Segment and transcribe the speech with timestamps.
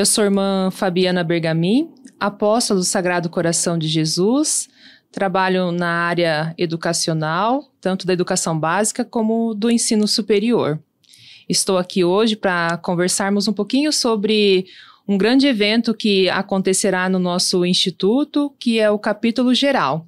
[0.00, 4.66] Eu sou irmã Fabiana Bergamin, apóstolo do Sagrado Coração de Jesus.
[5.12, 10.82] Trabalho na área educacional, tanto da educação básica como do ensino superior.
[11.46, 14.64] Estou aqui hoje para conversarmos um pouquinho sobre
[15.06, 20.06] um grande evento que acontecerá no nosso instituto, que é o capítulo geral.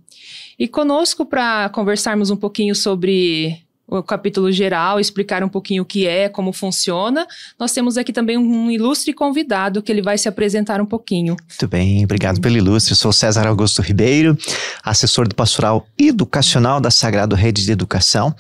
[0.59, 3.63] E conosco para conversarmos um pouquinho sobre
[3.99, 7.27] o capítulo geral, explicar um pouquinho o que é, como funciona.
[7.59, 11.37] Nós temos aqui também um ilustre convidado que ele vai se apresentar um pouquinho.
[11.49, 12.93] Muito bem, obrigado pelo ilustre.
[12.93, 14.37] Eu sou César Augusto Ribeiro,
[14.83, 18.35] assessor do Pastoral Educacional da Sagrado Rede de Educação.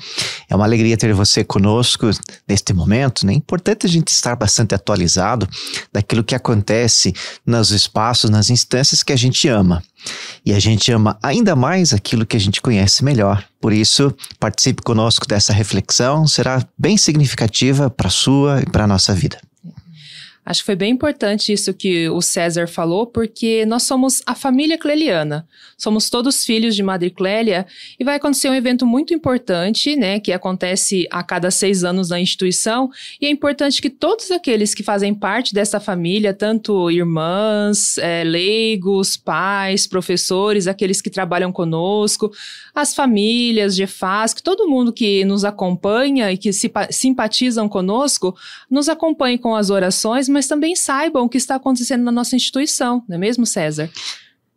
[0.48, 2.10] É uma alegria ter você conosco
[2.48, 3.26] neste momento.
[3.26, 3.34] Né?
[3.34, 5.48] É importante a gente estar bastante atualizado
[5.92, 7.12] daquilo que acontece
[7.44, 9.82] nos espaços, nas instâncias que a gente ama.
[10.44, 13.44] E a gente ama ainda mais aquilo que a gente conhece melhor.
[13.60, 18.88] Por isso, participe conosco dessa reflexão, será bem significativa para a sua e para a
[18.88, 19.38] nossa vida.
[20.44, 24.76] Acho que foi bem importante isso que o César falou, porque nós somos a família
[24.76, 25.46] cleliana.
[25.78, 27.64] Somos todos filhos de Madre Clélia
[27.98, 32.18] e vai acontecer um evento muito importante, né, que acontece a cada seis anos na
[32.18, 32.90] instituição.
[33.20, 39.16] E é importante que todos aqueles que fazem parte dessa família, tanto irmãs, é, leigos,
[39.16, 42.32] pais, professores, aqueles que trabalham conosco,
[42.74, 48.34] as famílias, GEFASC, todo mundo que nos acompanha e que se, simpatizam conosco,
[48.70, 53.04] nos acompanhe com as orações mas também saibam o que está acontecendo na nossa instituição,
[53.08, 53.90] não é mesmo, César?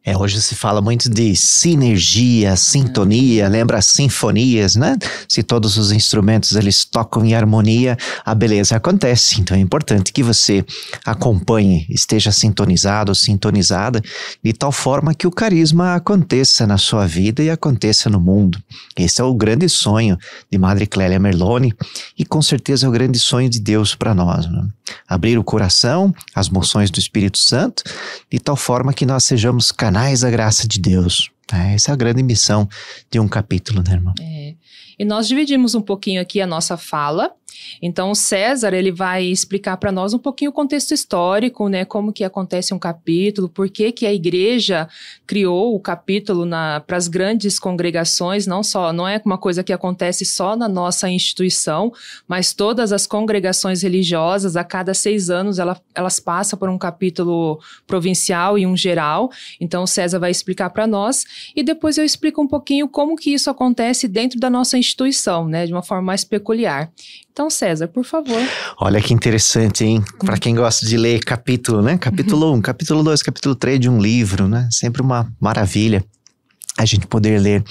[0.08, 4.96] É, hoje se fala muito de sinergia, sintonia, lembra as sinfonias, né?
[5.28, 9.42] Se todos os instrumentos eles tocam em harmonia, a beleza acontece.
[9.42, 10.64] Então é importante que você
[11.04, 14.00] acompanhe, esteja sintonizado, sintonizada,
[14.44, 18.62] de tal forma que o carisma aconteça na sua vida e aconteça no mundo.
[18.96, 20.20] Esse é o grande sonho
[20.52, 21.74] de Madre Clélia Merloni
[22.16, 24.46] e com certeza é o grande sonho de Deus para nós.
[24.46, 24.68] Né?
[25.08, 27.82] Abrir o coração às moções do Espírito Santo,
[28.32, 31.32] de tal forma que nós sejamos canais canais da graça de Deus.
[31.54, 32.68] É, essa é a grande missão
[33.10, 34.14] de um capítulo, né, irmão?
[34.20, 34.56] É.
[35.00, 37.32] E nós dividimos um pouquinho aqui a nossa fala
[37.82, 42.14] então, o César, ele vai explicar para nós um pouquinho o contexto histórico, né, como
[42.14, 44.88] que acontece um capítulo, por que que a igreja
[45.26, 46.48] criou o capítulo
[46.86, 51.10] para as grandes congregações, não só, não é uma coisa que acontece só na nossa
[51.10, 51.92] instituição,
[52.28, 57.60] mas todas as congregações religiosas, a cada seis anos, ela, elas passam por um capítulo
[57.88, 59.30] provincial e um geral.
[59.60, 61.26] Então, o César vai explicar para nós
[61.56, 65.66] e depois eu explico um pouquinho como que isso acontece dentro da nossa instituição, né,
[65.66, 66.92] de uma forma mais peculiar.
[67.32, 68.40] Então, César, por favor.
[68.80, 70.04] Olha que interessante, hein?
[70.20, 71.98] Para quem gosta de ler capítulo, né?
[71.98, 74.68] Capítulo 1, um, capítulo 2, capítulo 3 de um livro, né?
[74.72, 76.04] Sempre uma maravilha
[76.78, 77.64] a gente poder ler.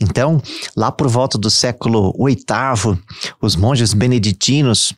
[0.00, 0.42] Então,
[0.76, 2.98] lá por volta do século VIII,
[3.40, 4.92] os monges beneditinos,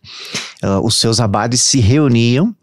[0.63, 2.55] uh, os seus abades se reuniam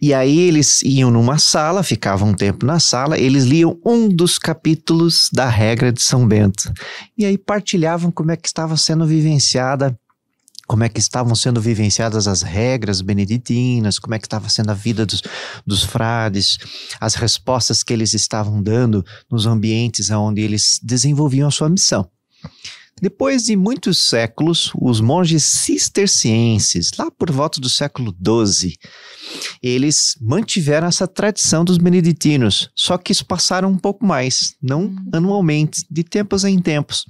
[0.00, 4.36] e aí eles iam numa sala, ficavam um tempo na sala, eles liam um dos
[4.36, 6.72] capítulos da regra de São Bento
[7.16, 9.96] e aí partilhavam como é que estava sendo vivenciada
[10.66, 14.74] como é que estavam sendo vivenciadas as regras beneditinas, como é que estava sendo a
[14.74, 15.22] vida dos,
[15.66, 16.58] dos frades,
[17.00, 22.08] as respostas que eles estavam dando nos ambientes onde eles desenvolviam a sua missão.
[23.02, 28.76] Depois de muitos séculos, os monges cistercienses, lá por volta do século XII,
[29.60, 35.10] eles mantiveram essa tradição dos beneditinos, só que isso passaram um pouco mais, não uhum.
[35.12, 37.04] anualmente, de tempos em tempos.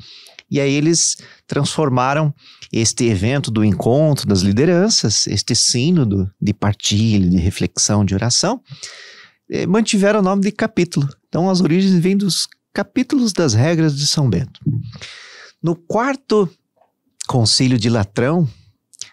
[0.52, 2.34] E aí eles transformaram
[2.70, 8.60] este evento do encontro das lideranças, este sínodo de partilha, de reflexão, de oração,
[9.50, 11.08] eh, mantiveram o nome de capítulo.
[11.26, 14.60] Então as origens vêm dos capítulos das regras de São Bento.
[15.62, 16.46] No quarto
[17.26, 18.46] concílio de Latrão,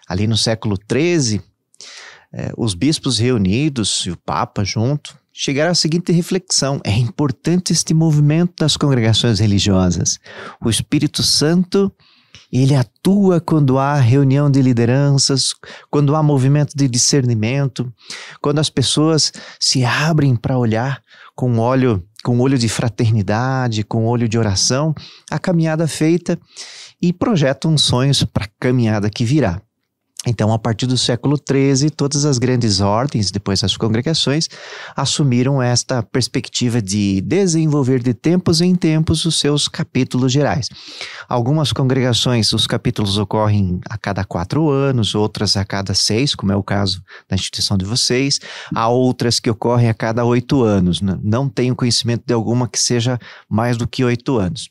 [0.10, 1.42] ali no século XIII,
[2.34, 7.94] eh, os bispos reunidos e o Papa junto chegaram à seguinte reflexão: é importante este
[7.94, 10.20] movimento das congregações religiosas.
[10.62, 11.90] O Espírito Santo
[12.52, 15.54] ele atua quando há reunião de lideranças,
[15.90, 17.92] quando há movimento de discernimento,
[18.42, 21.02] quando as pessoas se abrem para olhar
[21.36, 24.94] com olho, com olho de fraternidade, com olho de oração,
[25.32, 26.38] a caminhada feita
[27.02, 29.62] e projetam sonhos para a caminhada que virá.
[30.28, 34.50] Então, a partir do século XIII, todas as grandes ordens, depois as congregações,
[34.94, 40.68] assumiram esta perspectiva de desenvolver de tempos em tempos os seus capítulos gerais.
[41.30, 46.56] Algumas congregações, os capítulos ocorrem a cada quatro anos, outras a cada seis, como é
[46.56, 48.42] o caso da instituição de vocês.
[48.76, 51.00] Há outras que ocorrem a cada oito anos.
[51.00, 53.18] Não tenho conhecimento de alguma que seja
[53.48, 54.70] mais do que oito anos.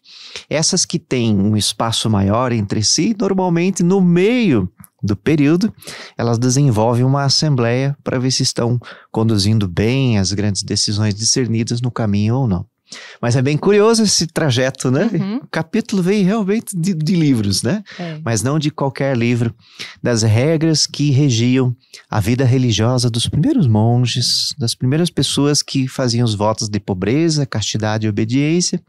[0.51, 4.71] Essas que têm um espaço maior entre si, normalmente no meio
[5.03, 5.73] do período,
[6.17, 8.81] elas desenvolvem uma assembleia para ver se estão
[9.11, 12.67] conduzindo bem as grandes decisões discernidas no caminho ou não.
[13.21, 15.11] Mas é bem curioso esse trajeto, né?
[15.13, 15.37] Uhum.
[15.37, 17.83] O capítulo vem realmente de, de livros, né?
[17.99, 18.19] É.
[18.25, 19.55] Mas não de qualquer livro,
[20.03, 21.77] das regras que regiam
[22.09, 27.45] a vida religiosa dos primeiros monges, das primeiras pessoas que faziam os votos de pobreza,
[27.45, 28.83] castidade e obediência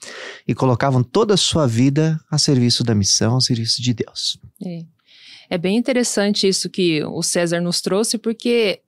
[0.47, 4.38] e colocavam toda a sua vida a serviço da missão, a serviço de Deus.
[4.65, 4.83] É.
[5.49, 8.81] É bem interessante isso que o César nos trouxe, porque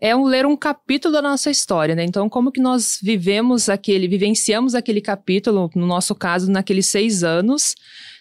[0.00, 2.04] é um, ler um capítulo da nossa história, né?
[2.04, 7.74] Então, como que nós vivemos aquele, vivenciamos aquele capítulo, no nosso caso, naqueles seis anos,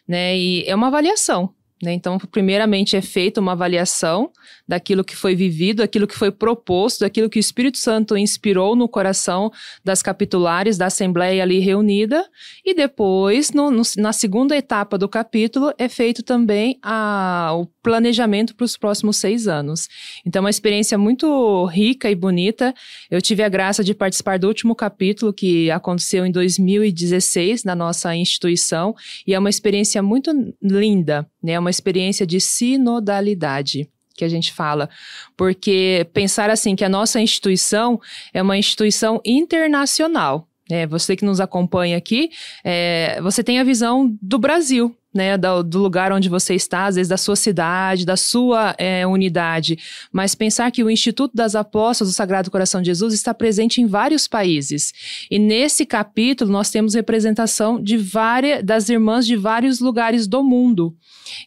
[0.07, 0.38] né?
[0.38, 1.53] E é uma avaliação.
[1.81, 1.94] Né?
[1.94, 4.31] Então, primeiramente é feita uma avaliação
[4.68, 8.88] daquilo que foi vivido, daquilo que foi proposto, daquilo que o Espírito Santo inspirou no
[8.88, 9.52] coração
[9.84, 12.28] das capitulares da Assembleia ali reunida,
[12.66, 18.56] e depois, no, no, na segunda etapa do capítulo, é feito também a, o planejamento
[18.56, 19.88] para os próximos seis anos.
[20.25, 22.74] Então, é uma experiência muito rica e bonita.
[23.10, 28.16] Eu tive a graça de participar do último capítulo que aconteceu em 2016 na nossa
[28.16, 30.31] instituição, e é uma experiência muito
[30.62, 31.58] linda né?
[31.58, 34.90] Uma experiência de sinodalidade que a gente fala,
[35.38, 38.02] porque pensar assim que a nossa instituição
[38.34, 40.48] é uma instituição internacional.
[40.69, 42.30] É, você que nos acompanha aqui,
[42.62, 46.96] é, você tem a visão do Brasil, né, do, do, lugar onde você está, às
[46.96, 49.80] vezes da sua cidade, da sua é, unidade,
[50.12, 53.88] mas pensar que o Instituto das Apóstolas do Sagrado Coração de Jesus está presente em
[53.88, 54.94] vários países.
[55.31, 60.94] E nesse capítulo nós temos representação de várias das irmãs de vários lugares do mundo.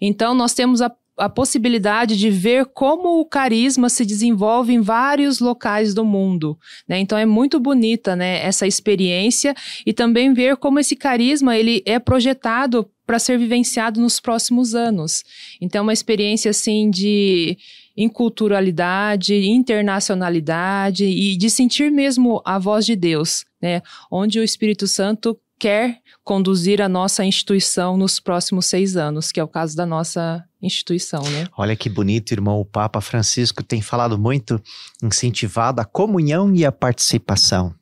[0.01, 0.91] Então, nós temos a
[1.21, 6.59] a possibilidade de ver como o carisma se desenvolve em vários locais do mundo.
[6.89, 6.99] Né?
[6.99, 9.55] Então é muito bonita né, essa experiência
[9.87, 15.23] e também ver como esse carisma ele é projetado para ser vivenciado nos próximos anos.
[15.61, 17.59] Então é uma experiência assim de
[17.97, 23.83] inculturalidade, internacionalidade e de sentir mesmo a voz de Deus, né?
[24.11, 29.45] Onde o Espírito Santo quer conduzir a nossa instituição nos próximos seis anos, que é
[29.45, 31.47] o caso da nossa instituição, né?
[31.57, 32.59] Olha que bonito, irmão.
[32.59, 34.61] O Papa Francisco tem falado muito,
[35.03, 37.75] incentivado a comunhão e a participação.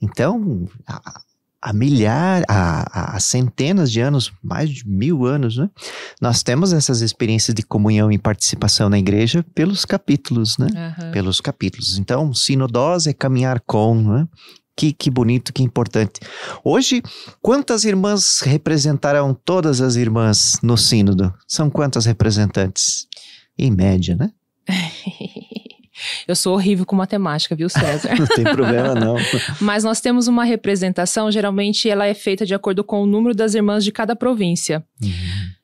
[0.00, 1.20] Então, a,
[1.62, 5.70] a milhar, a, a, centenas de anos, mais de mil anos, né?
[6.20, 10.66] Nós temos essas experiências de comunhão e participação na igreja pelos capítulos, né?
[10.66, 11.10] Uhum.
[11.10, 11.96] Pelos capítulos.
[11.96, 14.28] Então, sinodose é caminhar com, né?
[14.76, 16.20] Que, que bonito, que importante.
[16.64, 17.02] Hoje,
[17.40, 21.32] quantas irmãs representarão todas as irmãs no sínodo?
[21.46, 23.06] São quantas representantes?
[23.56, 24.32] Em média, né?
[26.26, 28.14] Eu sou horrível com matemática, viu, César?
[28.18, 29.16] não tem problema, não.
[29.60, 33.54] Mas nós temos uma representação, geralmente ela é feita de acordo com o número das
[33.54, 34.84] irmãs de cada província.
[35.02, 35.10] Uhum.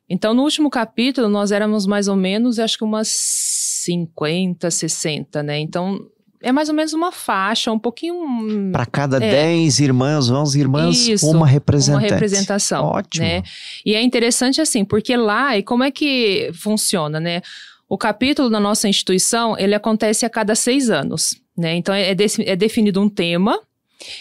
[0.09, 5.59] Então, no último capítulo, nós éramos mais ou menos, acho que umas 50, 60, né?
[5.61, 6.01] Então,
[6.43, 8.71] é mais ou menos uma faixa, um pouquinho.
[8.73, 12.05] Para cada é, 10 irmãs, 11 irmãs, isso, uma representante.
[12.07, 12.85] Uma representação.
[12.85, 13.27] Ótimo.
[13.27, 13.43] Né?
[13.85, 17.43] E é interessante assim, porque lá, e como é que funciona, né?
[17.89, 21.75] O capítulo da nossa instituição, ele acontece a cada seis anos, né?
[21.75, 23.61] Então, é, é definido um tema,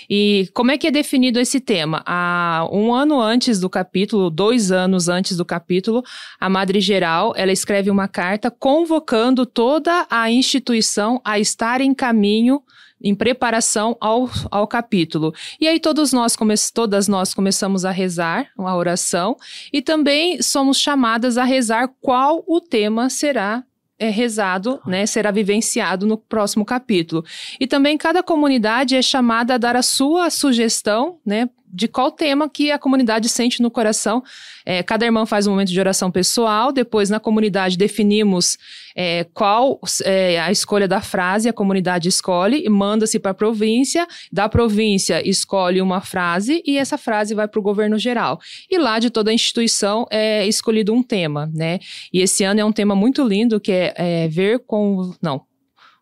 [0.10, 2.04] e como é que é definido esse tema?
[2.06, 6.04] Há um ano antes do capítulo, dois anos antes do capítulo,
[6.40, 12.62] a Madre Geral ela escreve uma carta convocando toda a instituição a estar em caminho
[13.02, 15.34] em preparação ao, ao capítulo.
[15.60, 19.38] E aí todos nós come, todas nós começamos a rezar a oração
[19.72, 23.64] e também somos chamadas a rezar qual o tema será
[24.00, 27.24] é rezado, né, será vivenciado no próximo capítulo.
[27.60, 32.50] E também cada comunidade é chamada a dar a sua sugestão, né, de qual tema
[32.50, 34.24] que a comunidade sente no coração.
[34.66, 38.58] É, cada irmã faz um momento de oração pessoal, depois na comunidade definimos
[38.96, 44.08] é, qual é a escolha da frase, a comunidade escolhe e manda-se para a província,
[44.32, 48.40] da província escolhe uma frase e essa frase vai para o governo geral.
[48.70, 51.80] E lá de toda a instituição é escolhido um tema, né?
[52.12, 55.14] E esse ano é um tema muito lindo que é, é ver com...
[55.22, 55.42] Não,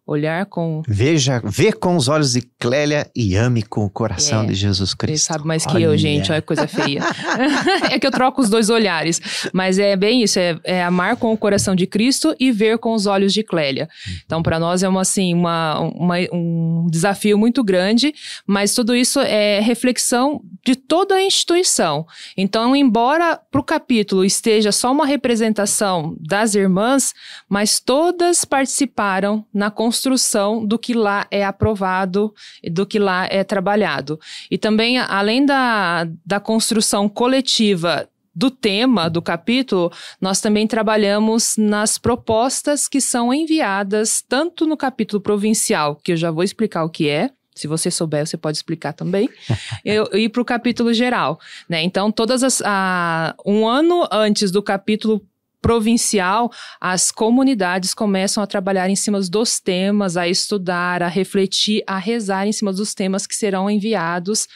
[0.07, 0.81] Olhar com.
[0.87, 4.93] Veja, vê com os olhos de Clélia e ame com o coração é, de Jesus
[4.93, 5.11] Cristo.
[5.11, 5.83] Ele sabe mais que olha.
[5.83, 6.31] eu, gente.
[6.31, 7.03] Olha que coisa feia.
[7.91, 9.19] é que eu troco os dois olhares.
[9.51, 12.93] Mas é bem isso: é, é, amar com o coração de Cristo e ver com
[12.93, 13.89] os olhos de Clélia.
[14.25, 19.19] Então, para nós é uma, assim, uma, uma, um desafio muito grande, mas tudo isso
[19.19, 22.07] é reflexão de toda a instituição.
[22.37, 27.13] Então, embora para o capítulo esteja só uma representação das irmãs,
[27.49, 32.31] mas todas participaram na construção construção do que lá é aprovado,
[32.71, 34.19] do que lá é trabalhado.
[34.51, 41.97] E também, além da, da construção coletiva do tema do capítulo, nós também trabalhamos nas
[41.97, 47.09] propostas que são enviadas tanto no capítulo provincial, que eu já vou explicar o que
[47.09, 49.27] é, se você souber, você pode explicar também.
[49.83, 51.39] eu, ir para o capítulo geral.
[51.67, 51.81] Né?
[51.81, 52.61] Então, todas as.
[52.63, 55.25] A, um ano antes do capítulo
[55.67, 61.97] provincial, as comunidades começam a trabalhar em cima dos temas, a estudar, a refletir, a
[61.97, 64.47] rezar em cima dos temas que serão enviados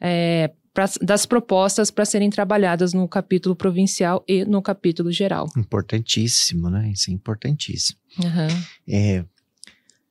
[0.00, 5.48] é, pra, das propostas para serem trabalhadas no capítulo provincial e no capítulo geral.
[5.56, 6.92] Importantíssimo, né?
[6.92, 7.98] Isso é importantíssimo.
[8.22, 8.62] Uhum.
[8.88, 9.24] É,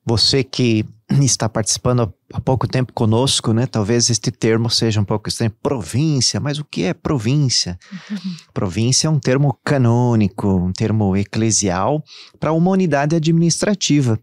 [0.04, 0.84] você que
[1.22, 3.66] está participando há pouco tempo conosco, né?
[3.66, 5.52] Talvez este termo seja um pouco estranho.
[5.62, 7.78] Província, mas o que é província?
[8.52, 12.02] Província é um termo canônico, um termo eclesial
[12.38, 14.18] para uma unidade administrativa.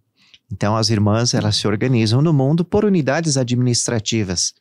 [0.51, 4.53] Então, as irmãs elas se organizam no mundo por unidades administrativas.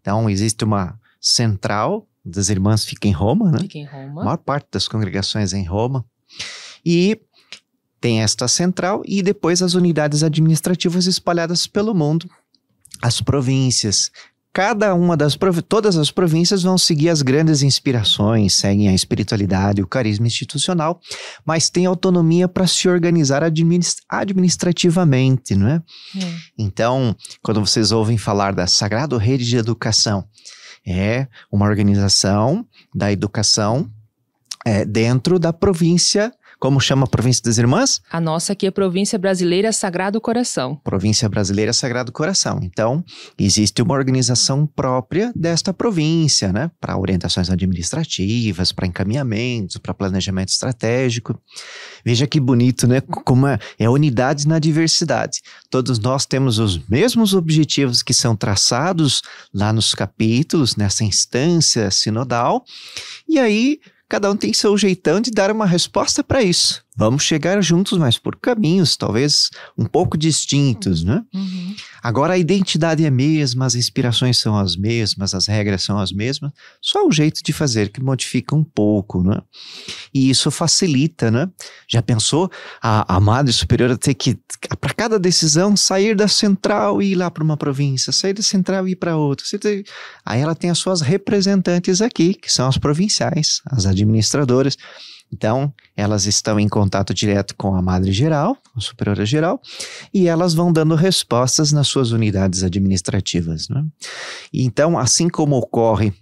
[0.00, 3.60] Então, existe uma central das irmãs fica em Roma, né?
[3.60, 4.20] Fica em Roma.
[4.20, 6.04] A maior parte das congregações é em Roma.
[6.84, 7.20] E
[8.00, 12.28] tem esta central e depois as unidades administrativas espalhadas pelo mundo,
[13.02, 14.10] as províncias.
[14.52, 15.36] Cada uma das
[15.68, 20.98] todas as províncias vão seguir as grandes inspirações, seguem a espiritualidade, o carisma institucional,
[21.44, 25.82] mas tem autonomia para se organizar administ administrativamente, não é?
[26.16, 26.34] é?
[26.56, 30.26] Então, quando vocês ouvem falar da Sagrada Rede de Educação,
[30.86, 33.90] é uma organização da educação
[34.64, 38.00] é, dentro da província como chama a província das irmãs?
[38.10, 40.76] A nossa aqui é a província brasileira Sagrado Coração.
[40.82, 42.60] Província brasileira Sagrado Coração.
[42.62, 43.04] Então,
[43.38, 46.70] existe uma organização própria desta província, né?
[46.80, 51.38] Para orientações administrativas, para encaminhamentos, para planejamento estratégico.
[52.04, 53.00] Veja que bonito, né?
[53.00, 55.40] Como é, é unidade na diversidade.
[55.70, 59.22] Todos nós temos os mesmos objetivos que são traçados
[59.52, 62.64] lá nos capítulos, nessa instância sinodal.
[63.28, 66.85] E aí cada um tem seu jeitão de dar uma resposta para isso.
[66.96, 71.22] Vamos chegar juntos, mas por caminhos talvez um pouco distintos, né?
[71.34, 71.74] Uhum.
[72.02, 76.10] Agora a identidade é a mesma, as inspirações são as mesmas, as regras são as
[76.10, 79.42] mesmas, só o jeito de fazer que modifica um pouco, né?
[80.14, 81.50] E isso facilita, né?
[81.86, 82.50] Já pensou
[82.80, 84.38] a, a Madre Superiora ter que,
[84.80, 88.88] para cada decisão, sair da central e ir lá para uma província, sair da central
[88.88, 89.44] e ir para outra.
[90.24, 94.76] Aí ela tem as suas representantes aqui, que são as provinciais, as administradoras.
[95.32, 99.60] Então, elas estão em contato direto com a Madre Geral, a Superiora Geral,
[100.12, 103.68] e elas vão dando respostas nas suas unidades administrativas.
[103.68, 103.84] Né?
[104.52, 106.12] Então, assim como ocorre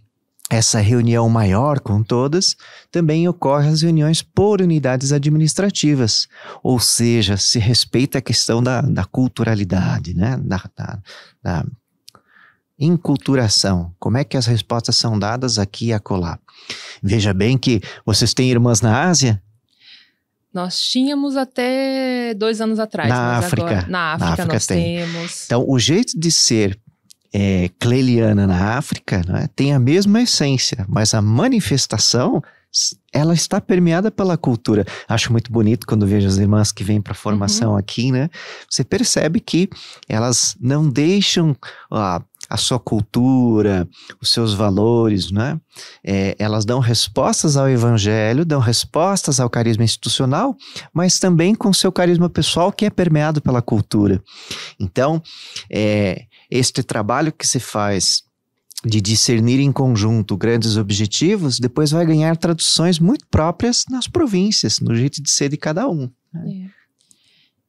[0.50, 2.54] essa reunião maior com todas,
[2.90, 6.28] também ocorrem as reuniões por unidades administrativas,
[6.62, 10.38] ou seja, se respeita a questão da, da culturalidade, né?
[10.42, 10.98] da, da,
[11.42, 11.66] da
[12.78, 13.94] Inculturação.
[13.98, 16.38] Como é que as respostas são dadas aqui e acolá?
[17.02, 19.40] Veja bem que vocês têm irmãs na Ásia?
[20.52, 23.08] Nós tínhamos até dois anos atrás.
[23.08, 23.66] Na África.
[23.66, 24.98] Agora, na África, na África nós tem.
[24.98, 25.44] temos.
[25.46, 26.78] Então, o jeito de ser
[27.32, 32.40] é, cleliana na África né, tem a mesma essência, mas a manifestação
[33.12, 34.84] ela está permeada pela cultura.
[35.08, 37.76] Acho muito bonito quando vejo as irmãs que vêm para formação uhum.
[37.76, 38.28] aqui, né?
[38.68, 39.68] Você percebe que
[40.08, 41.56] elas não deixam
[41.90, 43.88] a, a sua cultura,
[44.20, 45.58] os seus valores, né?
[46.04, 50.56] É, elas dão respostas ao evangelho, dão respostas ao carisma institucional,
[50.92, 54.22] mas também com seu carisma pessoal que é permeado pela cultura.
[54.78, 55.22] Então,
[55.70, 58.22] é, este trabalho que se faz
[58.84, 64.94] de discernir em conjunto grandes objetivos, depois vai ganhar traduções muito próprias nas províncias, no
[64.94, 66.10] jeito de ser de cada um.
[66.32, 66.70] Né?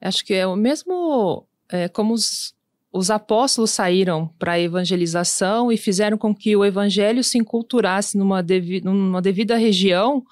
[0.01, 0.07] É.
[0.07, 2.54] Acho que é o mesmo é, como os,
[2.95, 8.41] os apóstolos saíram para a evangelização e fizeram com que o evangelho se enculturasse numa,
[8.41, 10.23] devi, numa devida região.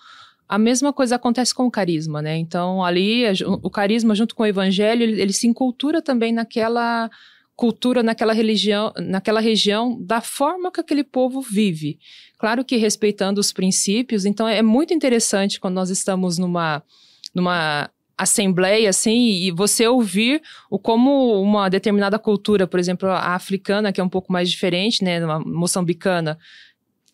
[0.48, 2.38] A mesma coisa acontece com o carisma, né?
[2.38, 3.26] Então, ali,
[3.62, 7.12] o carisma junto com o evangelho, ele, ele se encultura também naquela
[7.54, 12.00] cultura naquela religião, naquela região, da forma que aquele povo vive.
[12.40, 16.82] Claro que respeitando os princípios, então é muito interessante quando nós estamos numa,
[17.36, 23.92] numa assembleia assim e você ouvir o como uma determinada cultura, por exemplo, a africana,
[23.92, 26.38] que é um pouco mais diferente, né, uma moçambicana,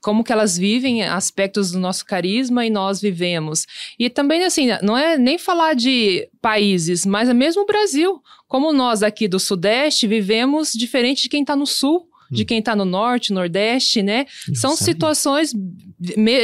[0.02, 3.66] como que elas vivem aspectos do nosso carisma e nós vivemos.
[3.98, 8.22] E também, assim, não é nem falar de países, mas é mesmo o Brasil.
[8.48, 12.46] Como nós aqui do Sudeste vivemos diferente de quem está no Sul, de hum.
[12.46, 14.26] quem está no Norte, Nordeste, né?
[14.54, 15.54] São situações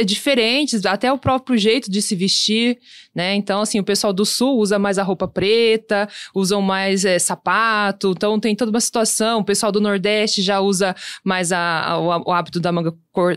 [0.04, 2.78] diferentes, até o próprio jeito de se vestir,
[3.16, 3.34] né?
[3.34, 8.12] Então, assim, o pessoal do sul usa mais a roupa preta, usam mais é, sapato,
[8.14, 9.40] então tem toda uma situação.
[9.40, 10.94] O pessoal do nordeste já usa
[11.24, 12.92] mais a, a, o, hábito da manga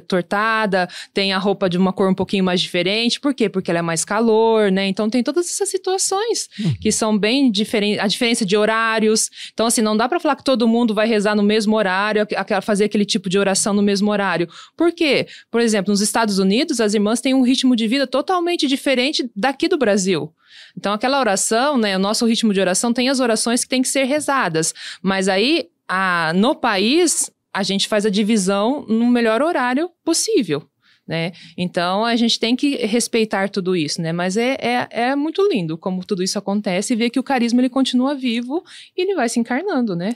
[0.05, 3.21] cortada, tem a roupa de uma cor um pouquinho mais diferente.
[3.21, 3.47] Por quê?
[3.47, 4.85] Porque ela é mais calor, né?
[4.85, 6.73] Então tem todas essas situações uhum.
[6.81, 8.03] que são bem diferentes.
[8.03, 9.29] A diferença de horários.
[9.53, 12.27] Então, assim, não dá para falar que todo mundo vai rezar no mesmo horário,
[12.61, 14.49] fazer aquele tipo de oração no mesmo horário.
[14.75, 15.25] Por quê?
[15.49, 19.68] Por exemplo, nos Estados Unidos, as irmãs têm um ritmo de vida totalmente diferente daqui
[19.69, 20.33] do Brasil.
[20.77, 21.95] Então, aquela oração, né?
[21.95, 24.73] O nosso ritmo de oração tem as orações que têm que ser rezadas.
[25.01, 30.67] Mas aí, a, no país, a gente faz a divisão no melhor horário possível.
[31.07, 31.31] Né?
[31.57, 34.13] Então a gente tem que respeitar tudo isso, né?
[34.13, 37.61] Mas é, é, é, muito lindo como tudo isso acontece e ver que o carisma
[37.61, 38.63] ele continua vivo
[38.95, 40.15] e ele vai se encarnando, né?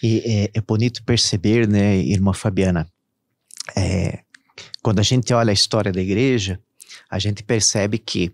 [0.00, 2.88] E é, é bonito perceber, né, irmã Fabiana,
[3.76, 4.20] é,
[4.80, 6.60] quando a gente olha a história da igreja,
[7.10, 8.30] a gente percebe que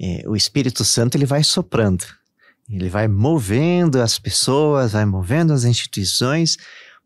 [0.00, 2.04] é, o Espírito Santo ele vai soprando,
[2.68, 6.56] ele vai movendo as pessoas, vai movendo as instituições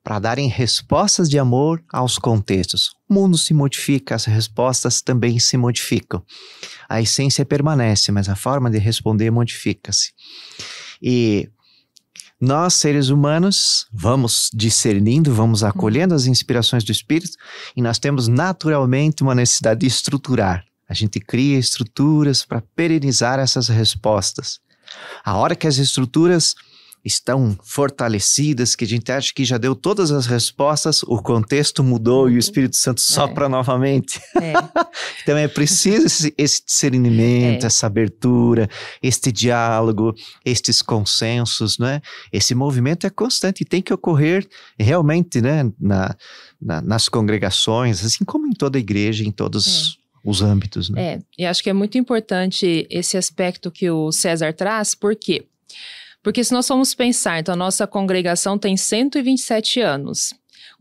[0.03, 2.95] para darem respostas de amor aos contextos.
[3.09, 6.25] O mundo se modifica, as respostas também se modificam.
[6.89, 10.13] A essência permanece, mas a forma de responder modifica-se.
[11.03, 11.51] E
[12.41, 17.37] nós, seres humanos, vamos discernindo, vamos acolhendo as inspirações do Espírito
[17.77, 20.65] e nós temos naturalmente uma necessidade de estruturar.
[20.91, 24.59] A gente cria estruturas para perenizar essas respostas.
[25.25, 26.57] A hora que as estruturas
[27.05, 32.29] estão fortalecidas, que a gente acha que já deu todas as respostas, o contexto mudou
[32.29, 33.49] e o Espírito Santo sopra é.
[33.49, 34.21] novamente.
[34.37, 34.53] É.
[35.23, 37.67] então é preciso esse, esse discernimento, é.
[37.67, 38.69] essa abertura,
[39.01, 40.13] este diálogo,
[40.45, 42.03] estes consensos, né?
[42.33, 44.47] Esse movimento é constante e tem que ocorrer
[44.79, 45.71] realmente, né?
[45.81, 46.15] Na,
[46.61, 50.00] na, nas congregações, assim como em toda a igreja, em todos é.
[50.25, 50.91] Os âmbitos.
[50.91, 51.15] Né?
[51.15, 55.47] É, e acho que é muito importante esse aspecto que o César traz, porque quê?
[56.23, 60.35] Porque se nós formos pensar, então a nossa congregação tem 127 anos.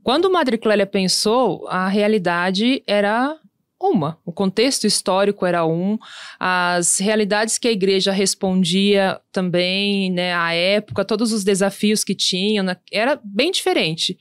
[0.04, 3.38] Quando Madre Clélia pensou, a realidade era
[3.82, 4.18] uma.
[4.26, 5.98] O contexto histórico era um,
[6.38, 12.66] as realidades que a igreja respondia também, né, à época, todos os desafios que tinham,
[12.66, 14.18] né, era bem diferente.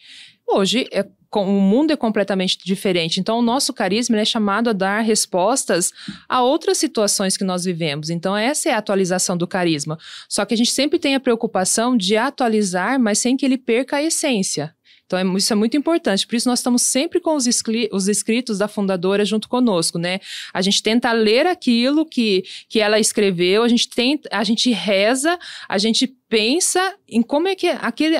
[0.46, 3.20] Hoje é o mundo é completamente diferente.
[3.20, 5.92] Então, o nosso carisma é chamado a dar respostas
[6.28, 8.10] a outras situações que nós vivemos.
[8.10, 9.98] Então, essa é a atualização do carisma.
[10.28, 13.96] Só que a gente sempre tem a preocupação de atualizar, mas sem que ele perca
[13.96, 14.74] a essência.
[15.08, 16.26] Então, é, isso é muito importante.
[16.26, 17.46] Por isso, nós estamos sempre com os,
[17.92, 20.20] os, escritos da fundadora junto conosco, né?
[20.52, 25.38] A gente tenta ler aquilo que, que ela escreveu, a gente, tenta, a gente reza,
[25.66, 28.18] a gente pensa em como é que aquele,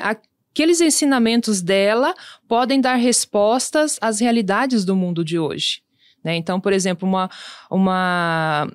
[0.58, 2.12] aqueles ensinamentos dela
[2.48, 5.82] podem dar respostas às realidades do mundo de hoje.
[6.24, 6.34] Né?
[6.34, 7.30] Então, por exemplo, uma,
[7.70, 8.68] uma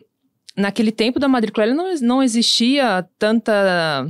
[0.56, 4.08] naquele tempo da Madre Clélia não, não existia tanta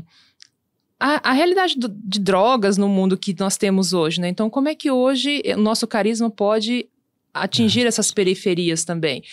[1.00, 4.30] a, a realidade do, de drogas no mundo que nós temos hoje, né?
[4.30, 6.88] Então, como é que hoje o nosso carisma pode
[7.34, 7.88] atingir é.
[7.88, 9.24] essas periferias também?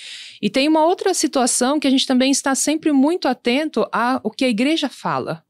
[0.41, 4.47] E tem uma outra situação que a gente também está sempre muito atento ao que
[4.47, 5.45] a igreja fala.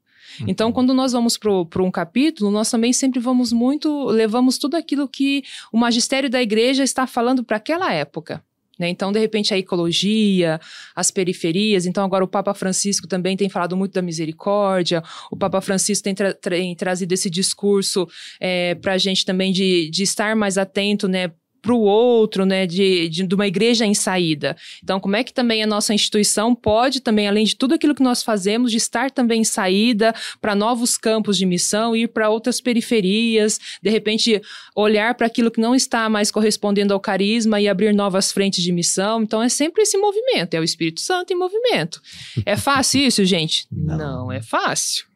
[0.47, 0.73] Então, uhum.
[0.73, 5.43] quando nós vamos para um capítulo, nós também sempre vamos muito, levamos tudo aquilo que
[5.73, 8.43] o magistério da igreja está falando para aquela época.
[8.81, 8.89] Né?
[8.89, 10.59] Então, de repente, a ecologia,
[10.97, 11.85] as periferias.
[11.85, 15.03] Então, agora o Papa Francisco também tem falado muito da misericórdia.
[15.31, 18.09] O Papa Francisco tem, tra tem trazido esse discurso
[18.41, 22.67] é, para a gente também de, de estar mais atento né, para o outro, né,
[22.67, 24.57] de, de, de, uma igreja em saída.
[24.83, 28.03] Então, como é que também a nossa instituição pode também, além de tudo aquilo que
[28.03, 32.61] nós fazemos, de estar também em saída para novos campos de missão, ir para outras
[32.61, 34.41] periferias, de repente
[34.75, 38.73] olhar para aquilo que não está mais correspondendo ao carisma e abrir novas frentes de
[38.73, 39.23] missão.
[39.23, 42.01] Então, é sempre esse movimento, é o Espírito Santo em movimento.
[42.47, 43.67] É fácil isso, gente?
[43.71, 45.10] Não, não é fácil.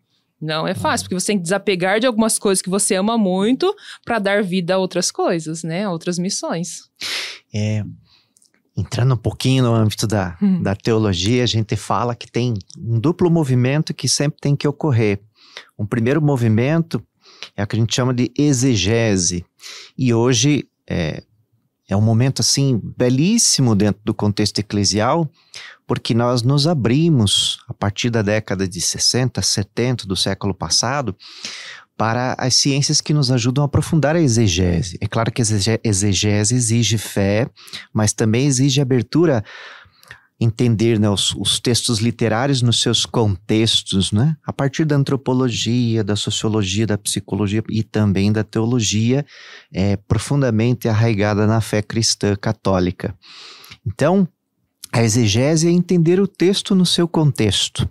[0.45, 3.75] Não é fácil, porque você tem que desapegar de algumas coisas que você ama muito
[4.05, 5.89] para dar vida a outras coisas, né?
[5.89, 6.83] Outras missões.
[7.53, 7.83] É,
[8.77, 10.63] entrando um pouquinho no âmbito da, hum.
[10.63, 15.23] da teologia, a gente fala que tem um duplo movimento que sempre tem que ocorrer.
[15.79, 17.03] Um primeiro movimento
[17.57, 19.47] é o que a gente chama de exegese.
[19.97, 21.23] E hoje é,
[21.89, 25.29] é um momento assim belíssimo dentro do contexto eclesial,
[25.87, 31.15] porque nós nos abrimos a partir da década de 60, 70 do século passado
[31.97, 34.99] para as ciências que nos ajudam a aprofundar a exegese.
[35.01, 35.45] É claro que a
[35.85, 37.49] exegese exige fé,
[37.93, 39.45] mas também exige abertura
[40.41, 44.37] entender né, os, os, textos literários nos seus contextos, né?
[44.45, 49.25] a partir da antropologia, da sociologia, da psicologia e também da teologia
[49.73, 53.15] é, profundamente arraigada na fé cristã católica.
[53.87, 54.27] Então,
[54.93, 57.89] A exegese é entender o texto no seu contexto.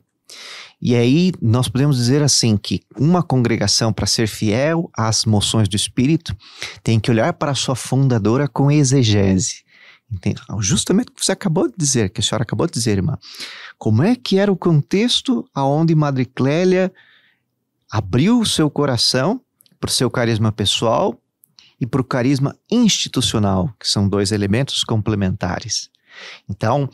[0.81, 5.75] E aí nós podemos dizer assim que uma congregação para ser fiel às moções do
[5.75, 6.35] Espírito
[6.81, 9.63] tem que olhar para a sua fundadora com exegese.
[10.11, 10.41] Entende?
[10.59, 13.17] Justamente o que você acabou de dizer, que a senhora acabou de dizer, irmã.
[13.77, 16.93] Como é que era o contexto aonde Madre Clélia
[17.89, 19.41] abriu o seu coração
[19.79, 21.19] para o seu carisma pessoal
[21.79, 25.89] e para o carisma institucional, que são dois elementos complementares.
[26.47, 26.89] Então,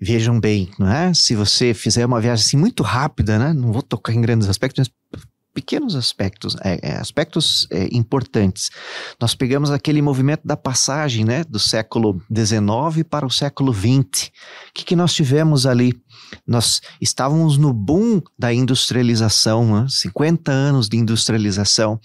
[0.00, 1.14] Vejam bem, não é?
[1.14, 3.52] Se você fizer uma viagem assim muito rápida, né?
[3.52, 5.24] Não vou tocar em grandes aspectos, mas
[5.54, 8.70] pequenos aspectos, é, é, aspectos é, importantes.
[9.20, 11.44] Nós pegamos aquele movimento da passagem, né?
[11.44, 14.28] Do século XIX para o século XX.
[14.68, 15.94] O que, que nós tivemos ali?
[16.46, 19.86] Nós estávamos no boom da industrialização, né?
[19.88, 22.00] 50 anos de industrialização.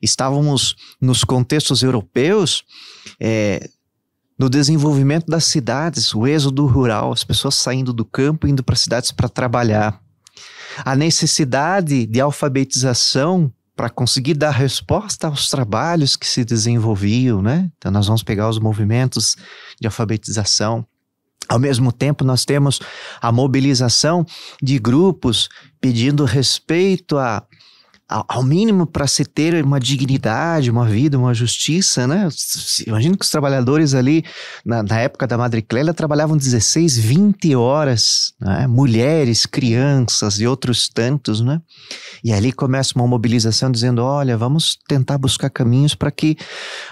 [0.00, 2.64] Estávamos nos contextos europeus,
[3.20, 3.68] é,
[4.38, 9.10] no desenvolvimento das cidades, o êxodo rural, as pessoas saindo do campo indo para cidades
[9.12, 10.00] para trabalhar.
[10.84, 17.70] A necessidade de alfabetização para conseguir dar resposta aos trabalhos que se desenvolviam, né?
[17.78, 19.36] Então nós vamos pegar os movimentos
[19.80, 20.86] de alfabetização.
[21.48, 22.80] Ao mesmo tempo, nós temos
[23.20, 24.24] a mobilização
[24.62, 25.48] de grupos
[25.80, 27.44] pedindo respeito a
[28.28, 32.28] ao mínimo para se ter uma dignidade, uma vida, uma justiça, né?
[32.86, 34.24] Imagina que os trabalhadores ali,
[34.64, 38.66] na, na época da Madre Clélia, trabalhavam 16, 20 horas, né?
[38.66, 41.60] mulheres, crianças e outros tantos, né?
[42.22, 46.36] E ali começa uma mobilização dizendo: olha, vamos tentar buscar caminhos para que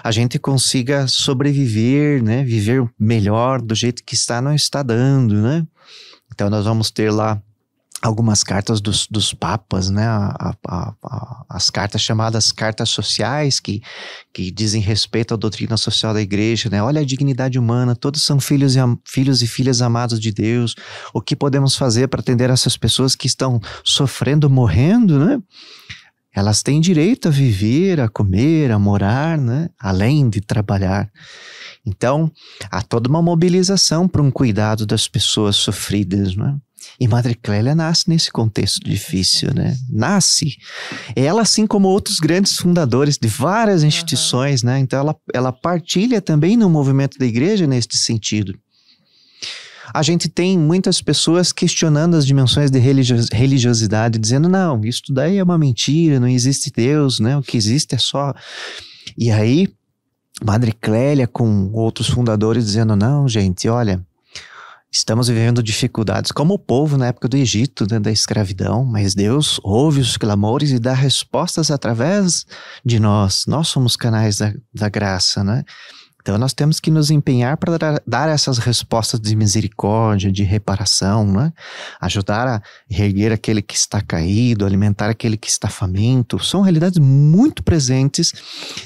[0.03, 2.43] a gente consiga sobreviver, né?
[2.43, 5.65] Viver melhor do jeito que está, não está dando, né?
[6.33, 7.41] Então nós vamos ter lá
[8.01, 10.05] algumas cartas dos, dos papas, né?
[10.05, 13.81] A, a, a, as cartas chamadas cartas sociais, que,
[14.33, 16.81] que dizem respeito à doutrina social da igreja, né?
[16.81, 20.75] Olha a dignidade humana, todos são filhos e, filhos e filhas amados de Deus.
[21.13, 25.39] O que podemos fazer para atender essas pessoas que estão sofrendo, morrendo, né?
[26.33, 29.69] Elas têm direito a viver, a comer, a morar, né?
[29.77, 31.11] Além de trabalhar.
[31.85, 32.31] Então,
[32.69, 36.57] há toda uma mobilização para um cuidado das pessoas sofridas, né?
[36.99, 39.77] E Madre Clélia nasce nesse contexto difícil, né?
[39.89, 40.55] Nasce.
[41.15, 44.69] Ela, assim como outros grandes fundadores de várias instituições, uhum.
[44.69, 44.79] né?
[44.79, 48.57] Então ela, ela partilha também no movimento da igreja neste sentido.
[49.93, 55.43] A gente tem muitas pessoas questionando as dimensões de religiosidade, dizendo, não, isso daí é
[55.43, 57.35] uma mentira, não existe Deus, né?
[57.35, 58.33] O que existe é só.
[59.17, 59.67] E aí,
[60.43, 64.01] Madre Clélia com outros fundadores dizendo, não, gente, olha,
[64.93, 69.57] Estamos vivendo dificuldades como o povo na época do Egito, né, da escravidão, mas Deus
[69.63, 72.45] ouve os clamores e dá respostas através
[72.83, 73.45] de nós.
[73.47, 75.63] Nós somos canais da, da graça, né?
[76.21, 81.53] Então nós temos que nos empenhar para dar, essas respostas de misericórdia, de reparação, né?
[82.01, 86.37] Ajudar a reerguer aquele que está caído, alimentar aquele que está faminto.
[86.37, 88.33] São realidades muito presentes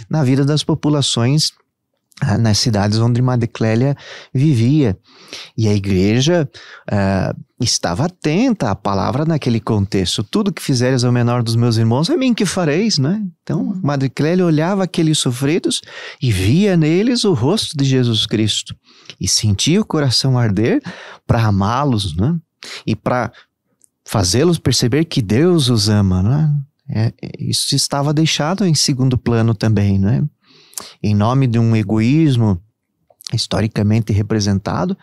[0.07, 1.51] na vida das populações
[2.39, 3.95] nas cidades onde Madre Clélia
[4.33, 4.97] vivia.
[5.57, 6.49] E a igreja
[6.89, 10.23] uh, estava atenta à palavra naquele contexto.
[10.23, 13.21] Tudo que fizeres ao menor dos meus irmãos, é mim que fareis, né?
[13.43, 13.81] Então, uhum.
[13.83, 15.81] Madre Clélia olhava aqueles sofridos
[16.21, 18.75] e via neles o rosto de Jesus Cristo.
[19.19, 20.81] E sentia o coração arder
[21.27, 22.37] para amá-los, né?
[22.87, 23.31] E para
[24.05, 26.55] fazê-los perceber que Deus os ama, né?
[26.87, 30.23] É, isso estava deixado em segundo plano também, né?
[31.01, 32.59] Em nome de um egoísmo
[33.33, 34.97] historicamente representado,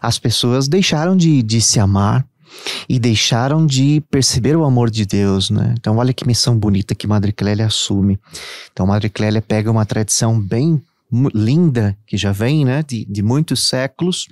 [0.00, 2.26] as pessoas deixaram de, de se amar
[2.88, 5.74] e deixaram de perceber o amor de Deus, né?
[5.78, 8.18] Então, olha que missão bonita que Madre Clélia assume.
[8.72, 10.80] Então, Madre Clélia pega uma tradição bem
[11.34, 14.28] linda, que já vem, né, de, de muitos séculos,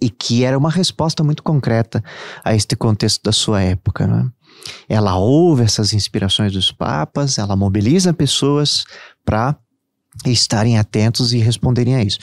[0.00, 2.02] e que era uma resposta muito concreta
[2.44, 4.28] a este contexto da sua época, né?
[4.88, 8.84] Ela ouve essas inspirações dos papas, ela mobiliza pessoas
[9.24, 9.56] para
[10.26, 12.18] estarem atentos e responderem a isso.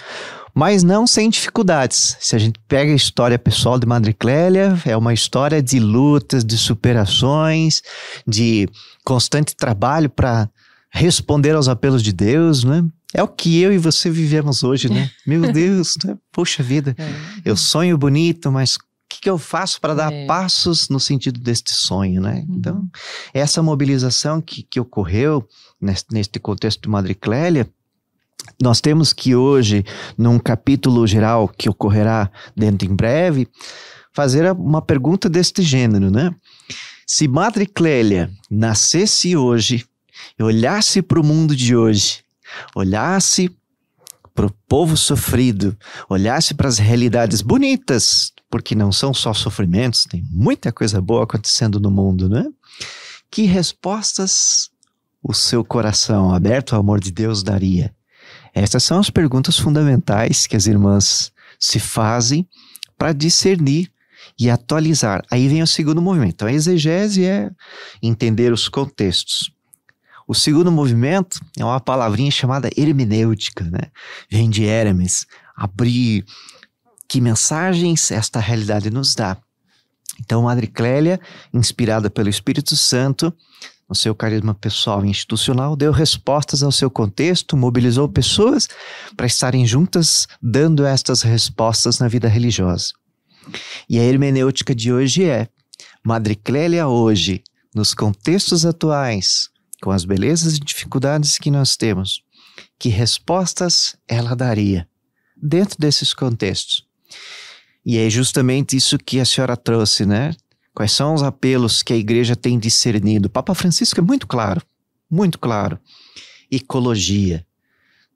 [0.54, 2.18] Mas não sem dificuldades.
[2.20, 6.44] Se a gente pega a história pessoal de Madre Clélia, é uma história de lutas,
[6.44, 7.82] de superações,
[8.28, 8.68] de
[9.04, 10.50] constante trabalho para
[10.90, 12.84] responder aos apelos de Deus, né?
[13.14, 15.10] É o que eu e você vivemos hoje, né?
[15.26, 16.18] Meu Deus, né?
[16.32, 17.14] Poxa vida, é.
[17.46, 20.26] eu sonho bonito, mas o que, que eu faço para dar é.
[20.26, 22.46] passos no sentido deste sonho, né?
[22.48, 22.56] Uhum.
[22.56, 22.90] Então,
[23.34, 25.48] essa mobilização que, que ocorreu
[25.80, 27.70] neste, neste contexto de Madre Clélia,
[28.62, 29.84] nós temos que hoje,
[30.18, 33.48] num capítulo geral que ocorrerá dentro em breve,
[34.14, 36.34] fazer uma pergunta deste gênero, né?
[37.08, 39.86] Se Madre Clélia nascesse hoje
[40.40, 42.24] olhasse para o mundo de hoje,
[42.76, 43.50] olhasse
[44.34, 45.78] para o povo sofrido,
[46.10, 51.80] olhasse para as realidades bonitas, porque não são só sofrimentos, tem muita coisa boa acontecendo
[51.80, 52.46] no mundo, né?
[53.30, 54.70] Que respostas
[55.24, 57.94] o seu coração aberto ao amor de Deus daria?
[58.54, 62.48] Essas são as perguntas fundamentais que as irmãs se fazem
[62.98, 63.92] para discernir
[64.40, 65.24] e atualizar.
[65.30, 66.34] Aí vem o segundo movimento.
[66.34, 67.52] Então, a exegese é
[68.02, 69.52] entender os contextos.
[70.28, 73.92] O segundo movimento é uma palavrinha chamada hermenêutica, né?
[74.30, 76.26] Vem de Hermes, abrir.
[77.08, 79.38] Que mensagens esta realidade nos dá?
[80.20, 81.20] Então, Madre Clélia,
[81.54, 83.34] inspirada pelo Espírito Santo,
[83.92, 88.70] no seu carisma pessoal e institucional, deu respostas ao seu contexto, mobilizou pessoas
[89.18, 92.94] para estarem juntas dando estas respostas na vida religiosa.
[93.90, 95.50] E a hermenêutica de hoje é:
[96.02, 97.44] Madre Clélia hoje,
[97.76, 99.50] nos contextos atuais,
[99.82, 102.24] com as belezas e dificuldades que nós temos,
[102.80, 104.88] que respostas ela daria
[105.36, 106.88] dentro desses contextos?
[107.86, 110.34] E é justamente isso que a senhora trouxe, né?
[110.74, 113.28] Quais são os apelos que a igreja tem discernido?
[113.28, 114.62] O Papa Francisco é muito claro,
[115.10, 115.78] muito claro.
[116.50, 117.46] Ecologia.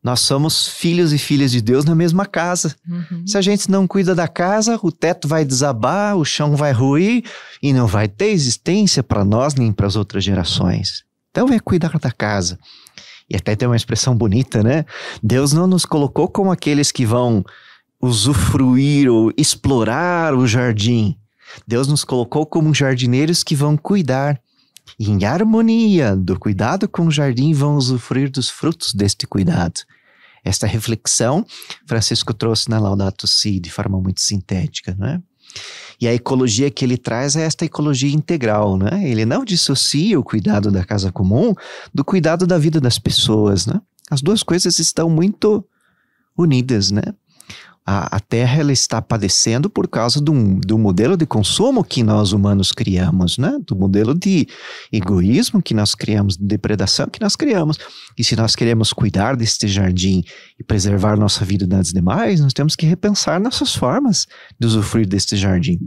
[0.05, 2.75] Nós somos filhos e filhas de Deus na mesma casa.
[2.87, 3.25] Uhum.
[3.25, 7.23] Se a gente não cuida da casa, o teto vai desabar, o chão vai ruir
[7.61, 11.03] e não vai ter existência para nós nem para as outras gerações.
[11.31, 12.59] Então é cuidar da casa.
[13.27, 14.85] E até tem uma expressão bonita, né?
[15.23, 17.43] Deus não nos colocou como aqueles que vão
[17.99, 21.17] usufruir ou explorar o jardim.
[21.67, 24.39] Deus nos colocou como jardineiros que vão cuidar.
[24.99, 29.81] E em harmonia do cuidado com o jardim, vão usufruir dos frutos deste cuidado.
[30.43, 31.43] Esta reflexão
[31.87, 35.21] Francisco trouxe na Laudato Si de forma muito sintética, né?
[35.99, 39.09] E a ecologia que ele traz é esta ecologia integral, né?
[39.09, 41.53] Ele não dissocia o cuidado da casa comum
[41.93, 43.81] do cuidado da vida das pessoas, né?
[44.11, 45.65] As duas coisas estão muito
[46.37, 47.01] unidas, né?
[47.85, 52.31] A, a Terra ela está padecendo por causa do, do modelo de consumo que nós
[52.31, 53.59] humanos criamos, né?
[53.65, 54.47] Do modelo de
[54.91, 57.77] egoísmo que nós criamos, de depredação que nós criamos.
[58.17, 60.23] E se nós queremos cuidar deste jardim
[60.59, 64.25] e preservar nossa vida das demais, nós temos que repensar nossas formas
[64.59, 65.79] de usufruir deste jardim.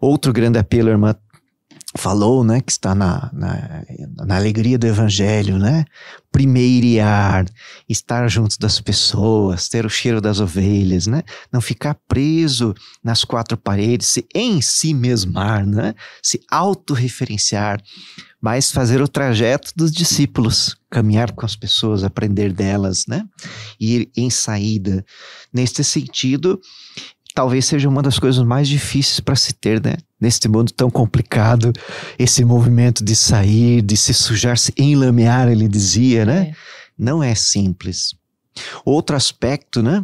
[0.00, 1.14] Outro grande apelo, irmã
[1.96, 3.84] falou, né, que está na, na,
[4.26, 5.84] na, alegria do evangelho, né?
[6.32, 7.46] Primeiriar,
[7.88, 11.22] estar junto das pessoas, ter o cheiro das ovelhas, né?
[11.52, 15.94] Não ficar preso nas quatro paredes, se em si mesmar, né?
[16.20, 17.80] Se autorreferenciar,
[18.40, 23.24] mas fazer o trajeto dos discípulos, caminhar com as pessoas, aprender delas, né?
[23.78, 25.04] Ir em saída.
[25.52, 26.60] Neste sentido,
[27.34, 29.94] talvez seja uma das coisas mais difíceis para se ter, né?
[30.24, 31.70] Neste mundo tão complicado,
[32.18, 36.48] esse movimento de sair, de se sujar, se enlamear, ele dizia, né?
[36.50, 36.54] É.
[36.98, 38.14] Não é simples.
[38.86, 40.02] Outro aspecto, né?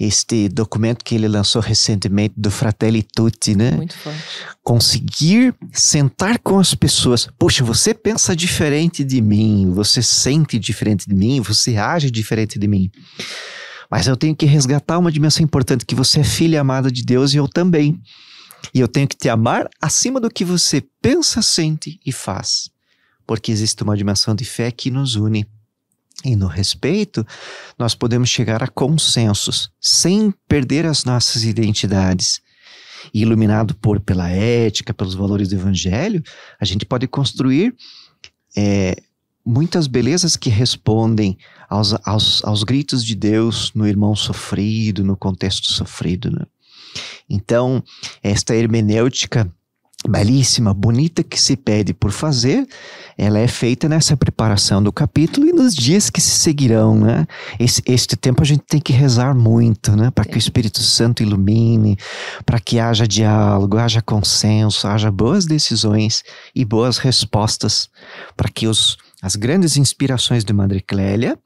[0.00, 3.72] Este documento que ele lançou recentemente do Fratelli Tutti, né?
[3.72, 4.22] Muito forte.
[4.64, 7.28] Conseguir sentar com as pessoas.
[7.38, 12.66] Poxa, você pensa diferente de mim, você sente diferente de mim, você age diferente de
[12.66, 12.90] mim.
[13.90, 17.34] Mas eu tenho que resgatar uma dimensão importante: que você é filha amada de Deus
[17.34, 18.00] e eu também.
[18.74, 22.70] E eu tenho que te amar acima do que você pensa, sente e faz.
[23.26, 25.46] Porque existe uma dimensão de fé que nos une.
[26.24, 27.24] E no respeito,
[27.78, 32.40] nós podemos chegar a consensos, sem perder as nossas identidades.
[33.14, 36.22] E iluminado por pela ética, pelos valores do evangelho,
[36.60, 37.74] a gente pode construir
[38.56, 38.96] é,
[39.44, 41.38] muitas belezas que respondem
[41.70, 46.30] aos, aos, aos gritos de Deus no irmão sofrido, no contexto sofrido.
[46.30, 46.44] Né?
[47.28, 47.82] Então,
[48.22, 49.52] esta hermenêutica
[50.06, 52.66] belíssima, bonita que se pede por fazer,
[53.16, 57.26] ela é feita nessa preparação do capítulo e nos dias que se seguirão, né?
[57.58, 60.10] Esse, este tempo a gente tem que rezar muito, né?
[60.12, 61.98] Para que o Espírito Santo ilumine,
[62.46, 66.22] para que haja diálogo, haja consenso, haja boas decisões
[66.54, 67.88] e boas respostas,
[68.36, 71.36] para que os, as grandes inspirações de Madre Clélia,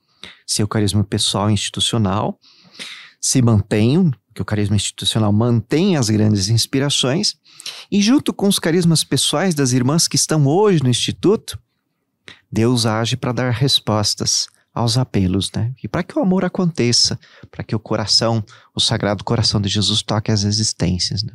[0.47, 2.39] seu carisma pessoal e institucional,
[3.23, 7.37] se mantenham, que o carisma institucional mantém as grandes inspirações,
[7.91, 11.57] e junto com os carismas pessoais das irmãs que estão hoje no Instituto,
[12.51, 15.73] Deus age para dar respostas aos apelos, né?
[15.83, 17.19] E para que o amor aconteça,
[17.51, 18.43] para que o coração,
[18.75, 21.33] o sagrado coração de Jesus toque as existências, né?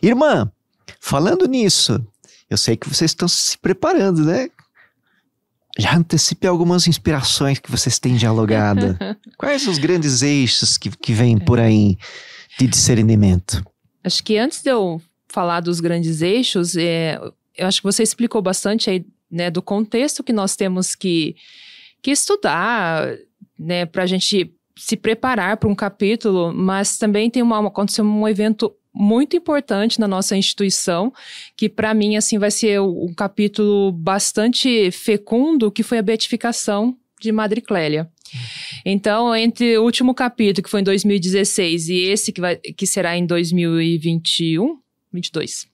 [0.00, 0.50] Irmã,
[1.00, 2.04] falando nisso,
[2.48, 4.48] eu sei que vocês estão se preparando, né?
[5.78, 8.96] Já antecipe algumas inspirações que vocês têm dialogado.
[9.36, 11.96] Quais os grandes eixos que, que vêm por aí
[12.58, 13.62] de discernimento?
[14.02, 17.20] Acho que antes de eu falar dos grandes eixos, é,
[17.56, 21.36] eu acho que você explicou bastante aí, né, do contexto que nós temos que,
[22.00, 23.08] que estudar,
[23.58, 28.28] né, para a gente se preparar para um capítulo, mas também tem uma, aconteceu um
[28.28, 31.12] evento muito importante na nossa instituição,
[31.54, 37.30] que para mim assim vai ser um capítulo bastante fecundo, que foi a beatificação de
[37.30, 38.08] Madre Clélia.
[38.84, 43.16] Então, entre o último capítulo, que foi em 2016, e esse que, vai, que será
[43.16, 44.78] em 2021,
[45.12, 45.66] 22,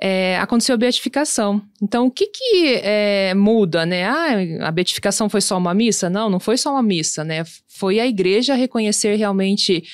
[0.00, 1.60] é, aconteceu a beatificação.
[1.82, 4.04] Então, o que que é, muda, né?
[4.04, 6.08] Ah, a beatificação foi só uma missa?
[6.08, 7.44] Não, não foi só uma missa, né?
[7.66, 9.84] Foi a igreja reconhecer realmente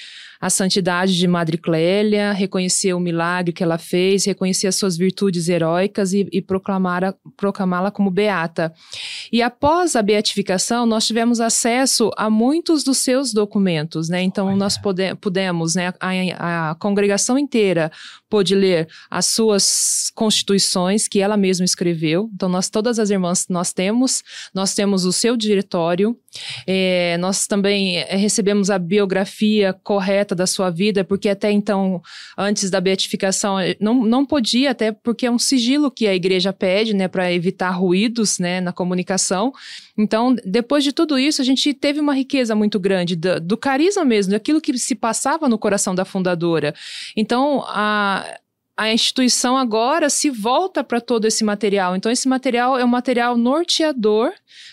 [0.45, 5.49] a santidade de Madre Clélia, reconhecer o milagre que ela fez, reconhecer as suas virtudes
[5.49, 8.71] heróicas e, e proclamá-la como beata.
[9.33, 14.21] E após a beatificação, nós tivemos acesso a muitos dos seus documentos, né?
[14.21, 14.57] Então, Olha.
[14.57, 17.91] nós pode, pudemos, né, a, a congregação inteira
[18.35, 22.29] pôde ler as suas constituições que ela mesma escreveu.
[22.35, 26.19] Então, nós, todas as irmãs, nós temos, nós temos o seu diretório,
[26.67, 32.03] é, nós também é, recebemos a biografia correta da sua vida, porque até então,
[32.37, 36.53] antes da beatificação, é, não, não podia, até porque é um sigilo que a igreja
[36.53, 39.53] pede, né, para evitar ruídos, né, na comunicação.
[39.97, 44.05] Então, depois de tudo isso, a gente teve uma riqueza muito grande do, do carisma
[44.05, 46.75] mesmo, daquilo que se passava no coração da fundadora.
[47.17, 48.39] Então, a,
[48.77, 51.95] a instituição agora se volta para todo esse material.
[51.95, 54.33] Então, esse material é um material norteador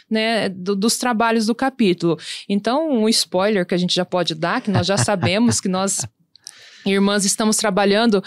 [0.10, 2.18] né, do, dos trabalhos do capítulo.
[2.50, 6.06] Então, um spoiler que a gente já pode dar, que nós já sabemos que nós,
[6.84, 8.24] irmãs, estamos trabalhando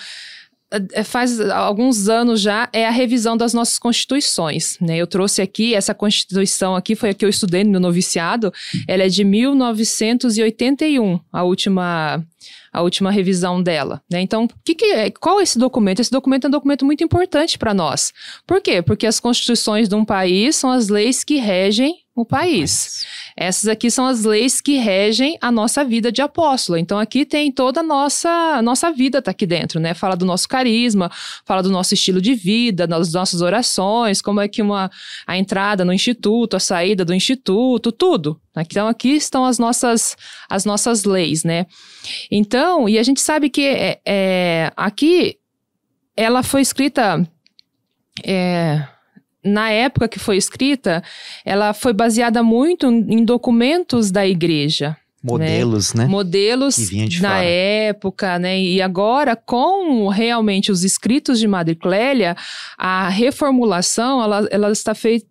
[1.05, 4.97] faz alguns anos já é a revisão das nossas constituições, né?
[4.97, 8.53] Eu trouxe aqui essa constituição aqui foi a que eu estudei no noviciado,
[8.87, 12.25] ela é de 1981, a última
[12.73, 14.21] a última revisão dela, né?
[14.21, 16.01] Então, que que é, qual é esse documento?
[16.01, 18.13] Esse documento é um documento muito importante para nós.
[18.45, 18.83] Por quê?
[18.83, 23.05] Porque as constituições de um país são as leis que regem o país.
[23.37, 26.79] Essas aqui são as leis que regem a nossa vida de apóstolo.
[26.79, 29.95] Então aqui tem toda a nossa, a nossa vida tá aqui dentro, né?
[29.95, 31.11] Fala do nosso carisma,
[31.45, 34.91] fala do nosso estilo de vida, das nossas orações, como é que uma
[35.27, 38.41] a entrada no instituto, a saída do instituto, tudo.
[38.57, 40.17] Então aqui estão as nossas
[40.49, 41.67] as nossas leis, né?
[42.31, 45.37] Então, e a gente sabe que é, é aqui
[46.17, 47.29] ela foi escrita
[48.25, 48.87] é,
[49.45, 51.03] na época que foi escrita,
[51.45, 54.97] ela foi baseada muito em documentos da igreja.
[55.25, 56.05] Modelos, né?
[56.05, 56.11] né?
[56.11, 56.77] Modelos
[57.19, 57.45] na fora.
[57.45, 58.61] época, né?
[58.61, 62.37] E agora, com realmente os escritos de Madre Clélia,
[62.77, 65.27] a reformulação, ela, ela está feita,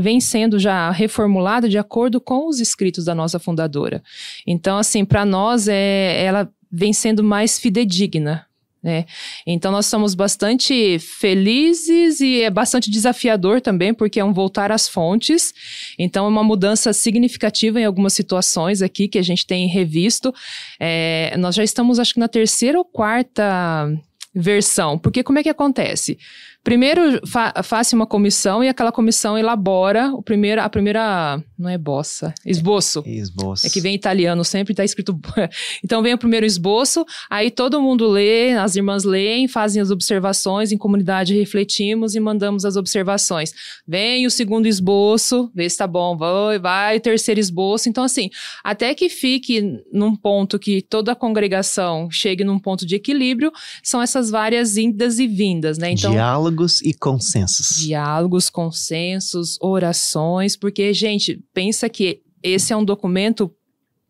[0.00, 4.04] vem sendo já reformulada de acordo com os escritos da nossa fundadora.
[4.46, 8.46] Então, assim, para nós, é, ela vem sendo mais fidedigna,
[8.84, 9.06] né?
[9.46, 14.86] Então nós somos bastante felizes e é bastante desafiador também, porque é um voltar às
[14.86, 15.54] fontes.
[15.98, 20.34] Então é uma mudança significativa em algumas situações aqui que a gente tem revisto.
[20.78, 23.90] É, nós já estamos, acho que na terceira ou quarta
[24.34, 26.18] versão, porque como é que acontece?
[26.64, 31.38] Primeiro, fa faça uma comissão e aquela comissão elabora o primeiro, a primeira.
[31.58, 33.02] Não é bossa, esboço.
[33.06, 33.66] Esboço.
[33.66, 35.14] É que vem italiano sempre, está escrito.
[35.84, 40.72] então vem o primeiro esboço, aí todo mundo lê, as irmãs leem, fazem as observações,
[40.72, 43.52] em comunidade refletimos e mandamos as observações.
[43.86, 47.90] Vem o segundo esboço, vê se tá bom, vai, vai, terceiro esboço.
[47.90, 48.30] Então, assim,
[48.64, 54.00] até que fique num ponto que toda a congregação chegue num ponto de equilíbrio, são
[54.00, 55.92] essas várias indas e vindas, né?
[55.92, 57.76] Então, Diálogo Diálogos e consensos.
[57.76, 63.50] Diálogos, consensos, orações, porque, gente, pensa que esse é um documento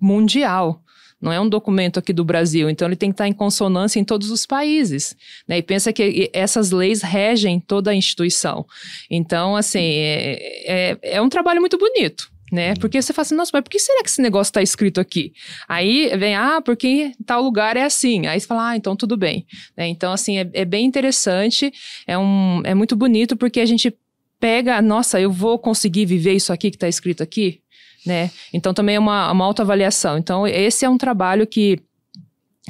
[0.01, 0.81] mundial.
[1.21, 4.05] Não é um documento aqui do Brasil, então ele tem que estar em consonância em
[4.05, 5.17] todos os países.
[5.49, 5.59] Né?
[5.59, 8.67] E pensa que essas leis regem toda a instituição.
[9.11, 12.75] Então, assim, é, é, é um trabalho muito bonito né?
[12.77, 15.33] Porque você fala assim, nossa, mas por que será que esse negócio está escrito aqui?
[15.69, 18.27] Aí vem, ah, porque tal lugar é assim.
[18.29, 19.45] Aí você fala, ah, então tudo bem.
[19.77, 19.89] Né?
[19.89, 21.73] Então, assim, é, é, bem interessante,
[22.07, 23.93] é, um, é muito bonito porque a gente
[24.39, 27.61] pega, nossa, eu vou conseguir viver isso aqui que está escrito aqui,
[28.07, 28.31] né?
[28.53, 30.17] Então também é uma, uma autoavaliação.
[30.17, 31.81] Então, esse é um trabalho que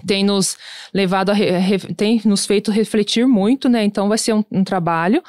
[0.07, 0.57] tem nos
[0.92, 1.35] levado a
[1.96, 3.85] tem nos feito refletir muito, né?
[3.85, 5.22] Então vai ser um, um trabalho.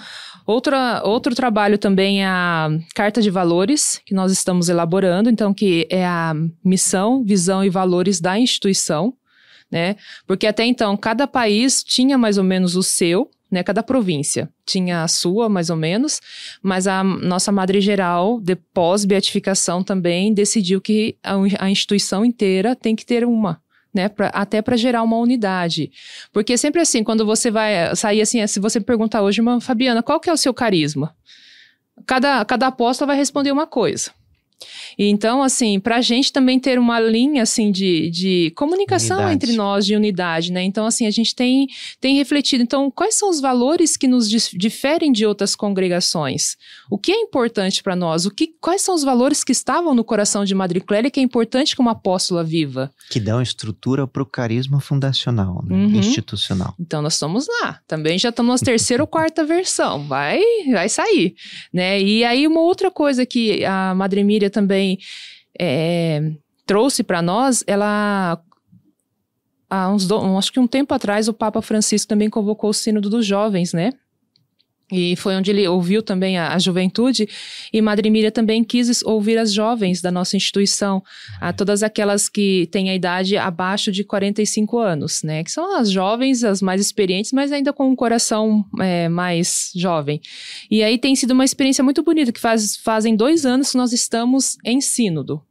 [0.45, 5.87] Outra, outro trabalho também é a Carta de Valores, que nós estamos elaborando, então, que
[5.89, 9.13] é a missão, visão e valores da instituição,
[9.71, 9.95] né?
[10.27, 13.63] Porque até então, cada país tinha mais ou menos o seu, né?
[13.63, 16.21] Cada província tinha a sua, mais ou menos,
[16.61, 18.39] mas a nossa Madre Geral,
[18.71, 23.59] pós-beatificação também, decidiu que a, a instituição inteira tem que ter uma,
[23.95, 24.09] né?
[24.09, 25.91] Pra, até para gerar uma unidade.
[26.31, 30.29] Porque sempre assim, quando você vai sair assim, se você perguntar hoje, Fabiana, qual que
[30.29, 31.15] é o seu carisma?
[32.05, 34.11] Cada, cada apóstolo vai responder uma coisa.
[34.97, 39.35] E então, assim, para a gente também ter uma linha, assim, de, de comunicação Unidade.
[39.35, 40.63] entre nós, de unidade, né?
[40.63, 41.67] Então, assim, a gente tem,
[41.99, 42.63] tem refletido.
[42.63, 46.55] Então, quais são os valores que nos dif- diferem de outras congregações?
[46.89, 48.25] O que é importante para nós?
[48.25, 51.23] O que, quais são os valores que estavam no coração de Madre Clélia que é
[51.23, 52.91] importante como apóstola viva?
[53.09, 55.75] Que dão estrutura para o carisma fundacional, né?
[55.75, 55.95] Uhum.
[55.95, 56.73] institucional.
[56.79, 57.79] Então nós estamos lá.
[57.87, 60.07] Também já estamos na terceira ou quarta versão.
[60.07, 60.39] Vai,
[60.71, 61.35] vai sair,
[61.73, 62.01] né?
[62.01, 64.99] E aí uma outra coisa que a Madre Miriam também
[65.59, 66.31] é,
[66.65, 68.41] trouxe para nós, ela
[69.69, 73.09] há uns do, acho que um tempo atrás o Papa Francisco também convocou o sínodo
[73.09, 73.93] dos jovens, né?
[74.91, 77.27] E foi onde ele ouviu também a, a juventude,
[77.73, 81.01] e Madre Miriam também quis ouvir as jovens da nossa instituição,
[81.41, 85.43] a todas aquelas que têm a idade abaixo de 45 anos, né?
[85.43, 90.21] Que são as jovens, as mais experientes, mas ainda com um coração é, mais jovem.
[90.69, 93.91] E aí tem sido uma experiência muito bonita, que faz, fazem dois anos que nós
[93.91, 95.41] estamos em sínodo.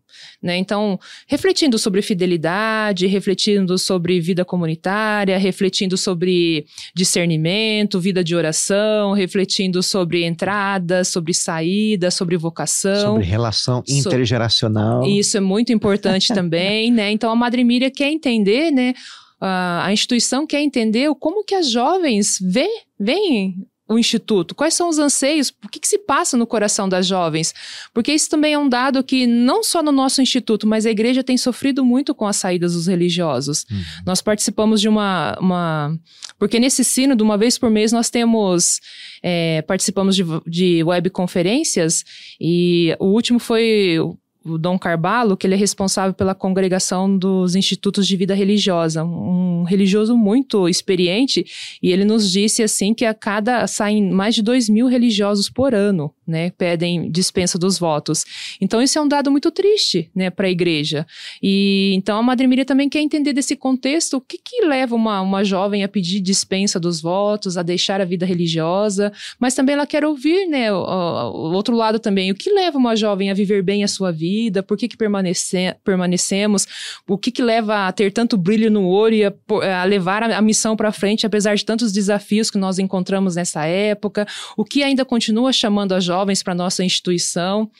[0.44, 0.58] Né?
[0.58, 9.82] Então, refletindo sobre fidelidade, refletindo sobre vida comunitária, refletindo sobre discernimento, vida de oração, refletindo
[9.82, 13.12] sobre entrada, sobre saída, sobre vocação.
[13.14, 15.06] Sobre relação So- intergeracional.
[15.06, 17.10] Isso é muito importante também, né?
[17.10, 18.92] Então a Madre Miriam quer entender, né?
[19.40, 22.68] A a instituição quer entender como que as jovens vê,
[23.00, 27.06] veem o instituto, quais são os anseios, o que, que se passa no coração das
[27.06, 27.52] jovens,
[27.92, 31.22] porque isso também é um dado que não só no nosso instituto, mas a igreja
[31.22, 33.66] tem sofrido muito com as saídas dos religiosos.
[33.70, 33.82] Uhum.
[34.06, 35.98] Nós participamos de uma, uma
[36.38, 38.80] porque nesse sino, de uma vez por mês, nós temos
[39.22, 42.04] é, participamos de, de webconferências
[42.40, 43.98] e o último foi
[44.44, 49.62] o- Dom Carvalho, que ele é responsável pela congregação dos institutos de vida religiosa, um
[49.64, 51.44] religioso muito experiente,
[51.82, 55.74] e ele nos disse assim que a cada saem mais de 2 mil religiosos por
[55.74, 58.24] ano, né, pedem dispensa dos votos.
[58.60, 61.06] Então isso é um dado muito triste, né, para a igreja.
[61.42, 65.20] E então a Madre Miriam também quer entender desse contexto o que que leva uma,
[65.20, 69.86] uma jovem a pedir dispensa dos votos, a deixar a vida religiosa, mas também ela
[69.86, 73.62] quer ouvir, né, o- o outro lado também, o que leva uma jovem a viver
[73.62, 74.33] bem a sua vida,
[74.66, 76.66] por que que permanece, permanecemos,
[77.08, 80.38] o que que leva a ter tanto brilho no olho e a, a levar a,
[80.38, 84.26] a missão para frente, apesar de tantos desafios que nós encontramos nessa época,
[84.56, 87.70] o que ainda continua chamando as jovens para nossa instituição.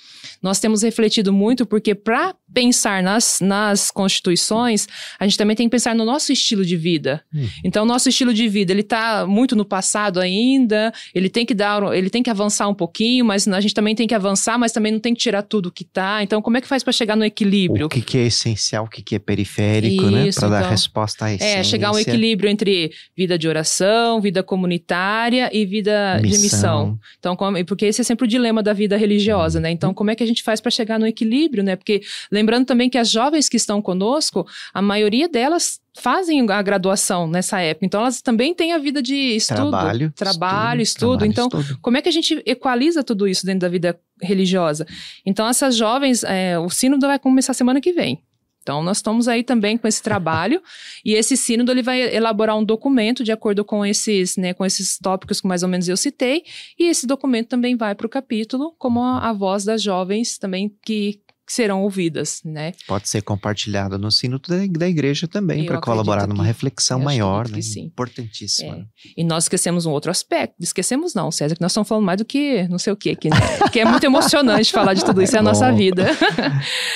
[0.42, 4.86] Nós temos refletido muito porque para pensar nas, nas constituições,
[5.18, 7.20] a gente também tem que pensar no nosso estilo de vida.
[7.34, 7.48] Uhum.
[7.64, 11.52] Então, o nosso estilo de vida, ele está muito no passado ainda, ele tem que
[11.55, 14.72] dar, ele tem que avançar um pouquinho, mas a gente também tem que avançar, mas
[14.72, 16.22] também não tem que tirar tudo que tá.
[16.22, 17.86] Então, como é que faz para chegar no equilíbrio?
[17.86, 20.28] O que, que é essencial, o que, que é periférico, né?
[20.28, 20.70] Isso, Para dar então.
[20.70, 21.59] resposta à essência.
[21.59, 26.98] É, chegar a um equilíbrio entre vida de oração, vida comunitária e vida de missão.
[27.18, 29.70] Então, como- porque esse é sempre o dilema da vida religiosa, né?
[29.70, 31.76] Então, como é que a gente faz para chegar no equilíbrio, né?
[31.76, 32.02] Porque
[32.45, 37.61] lembrando também que as jovens que estão conosco, a maioria delas fazem a graduação nessa
[37.61, 37.86] época.
[37.86, 41.18] Então, elas também têm a vida de estudo, Trabalho, trabalho, estudo.
[41.18, 41.78] trabalho, Então, estudo.
[41.80, 44.86] como é que a gente equaliza tudo isso dentro da vida religiosa?
[45.24, 48.22] Então, essas jovens, é, o sínodo vai começar semana que vem.
[48.61, 50.61] Então, nós estamos aí também com esse trabalho
[51.05, 54.99] e esse sínodo ele vai elaborar um documento de acordo com esses, né, com esses
[54.99, 56.45] tópicos que mais ou menos eu citei
[56.78, 60.74] e esse documento também vai para o capítulo como a, a voz das jovens também
[60.82, 62.72] que serão ouvidas, né?
[62.86, 67.57] Pode ser compartilhado no sino da, igreja também, para colaborar numa que- reflexão maior, né?
[67.57, 67.82] que sim.
[67.84, 68.74] Importantíssima.
[68.74, 68.78] É.
[68.78, 68.84] né?
[69.16, 70.55] E nós esquecemos um outro aspecto.
[70.61, 73.28] Esquecemos não, César, que nós estamos falando mais do que não sei o quê, que,
[73.28, 73.36] né?
[73.72, 76.07] que é muito emocionante falar de tudo isso, é a nossa vida.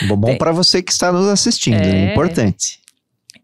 [0.09, 2.13] Bom, bom para você que está nos assistindo, é É.
[2.13, 2.81] importante.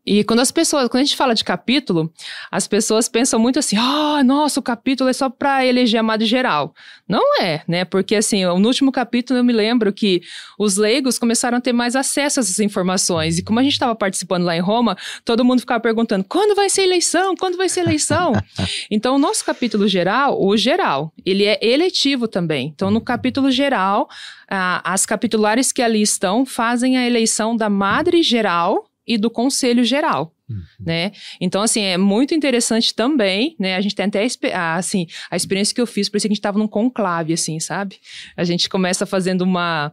[0.07, 2.13] E quando as pessoas, quando a gente fala de capítulo,
[2.51, 6.27] as pessoas pensam muito assim: ah, nossa, o capítulo é só para eleger a Madre
[6.27, 6.75] Geral.
[7.09, 7.85] Não é, né?
[7.85, 10.21] Porque assim, no último capítulo eu me lembro que
[10.59, 13.39] os leigos começaram a ter mais acesso a essas informações.
[13.39, 16.69] E como a gente estava participando lá em Roma, todo mundo ficava perguntando: quando vai
[16.69, 17.35] ser eleição?
[17.35, 18.33] Quando vai ser eleição?
[18.91, 22.73] então, o nosso capítulo geral, o geral, ele é eletivo também.
[22.75, 24.09] Então, no capítulo geral,
[24.51, 29.85] ah, as capitulares que ali estão fazem a eleição da Madre Geral e do Conselho
[29.85, 30.35] Geral.
[30.49, 30.63] Uhum.
[30.79, 31.13] Né?
[31.41, 33.77] Então, assim, é muito interessante também, né?
[33.77, 36.39] A gente tem até a, assim, a experiência que eu fiz, parecia que a gente
[36.39, 37.99] estava num conclave, assim, sabe?
[38.37, 39.93] A gente começa fazendo uma,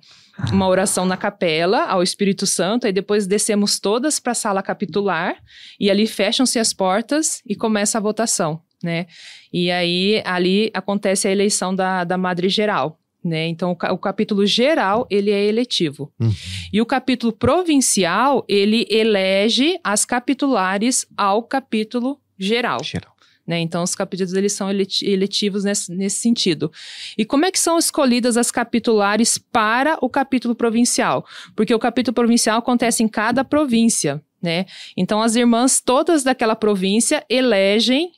[0.52, 5.38] uma oração na capela ao Espírito Santo, aí depois descemos todas para a sala capitular,
[5.80, 9.08] e ali fecham-se as portas e começa a votação, né?
[9.54, 13.01] E aí, ali acontece a eleição da, da Madre Geral.
[13.24, 13.48] Né?
[13.48, 16.12] Então, o, ca- o capítulo geral, ele é eletivo.
[16.20, 16.34] Uhum.
[16.74, 23.16] E o capítulo provincial, ele elege as capitulares ao capítulo geral, Geral.
[23.46, 23.60] Né?
[23.60, 26.72] Então, os capítulos eles são eletivos nesse, nesse sentido.
[27.18, 31.26] E como é que são escolhidas as capitulares para o capítulo provincial?
[31.56, 34.24] Porque o capítulo provincial acontece em cada província.
[34.42, 34.66] Né?
[34.98, 38.12] Então, as irmãs todas daquela província elegem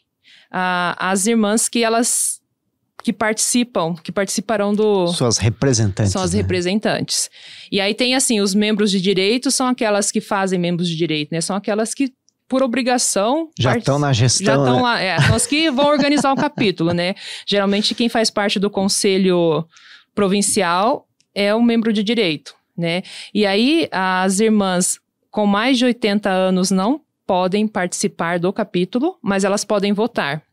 [0.51, 2.39] ah, as irmãs que elas
[3.03, 5.07] que participam, que participarão do.
[5.07, 6.13] Suas representantes.
[6.13, 6.41] São as né?
[6.41, 7.29] representantes.
[7.71, 11.29] E aí tem assim: os membros de direito são aquelas que fazem membros de direito,
[11.31, 11.41] né?
[11.41, 12.13] São aquelas que
[12.47, 13.49] por obrigação.
[13.59, 14.45] Já estão na gestão.
[14.45, 14.81] Já estão né?
[14.81, 17.13] lá, é, são as que vão organizar o capítulo, né?
[17.45, 19.67] Geralmente quem faz parte do conselho
[20.15, 23.03] provincial é um membro de direito, né?
[23.33, 24.97] E aí as irmãs
[25.29, 30.43] com mais de 80 anos não podem participar do capítulo, mas elas podem votar.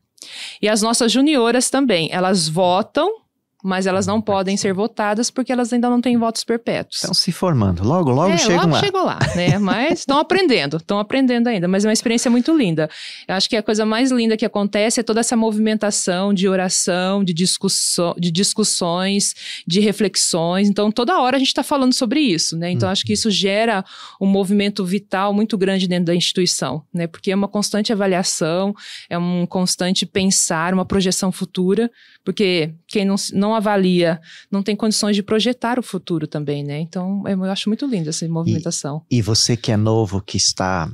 [0.61, 3.20] E as nossas junioras também, elas votam
[3.63, 6.97] mas elas não podem ser votadas porque elas ainda não têm votos perpétuos.
[6.97, 7.83] Estão se formando.
[7.83, 8.79] Logo, logo é, chegam logo lá.
[8.79, 9.57] chegam lá, né?
[9.59, 11.67] Mas estão aprendendo, estão aprendendo ainda.
[11.67, 12.89] Mas é uma experiência muito linda.
[13.27, 17.23] Eu acho que a coisa mais linda que acontece é toda essa movimentação de oração,
[17.23, 19.33] de, discussão, de discussões,
[19.67, 20.69] de reflexões.
[20.69, 22.71] Então, toda hora a gente está falando sobre isso, né?
[22.71, 23.83] Então, acho que isso gera
[24.19, 27.07] um movimento vital muito grande dentro da instituição, né?
[27.07, 28.73] Porque é uma constante avaliação,
[29.09, 31.89] é um constante pensar, uma projeção futura,
[32.23, 34.19] porque quem não, não avalia
[34.51, 36.79] não tem condições de projetar o futuro também, né?
[36.79, 39.03] Então, eu acho muito linda essa movimentação.
[39.09, 40.89] E, e você que é novo, que está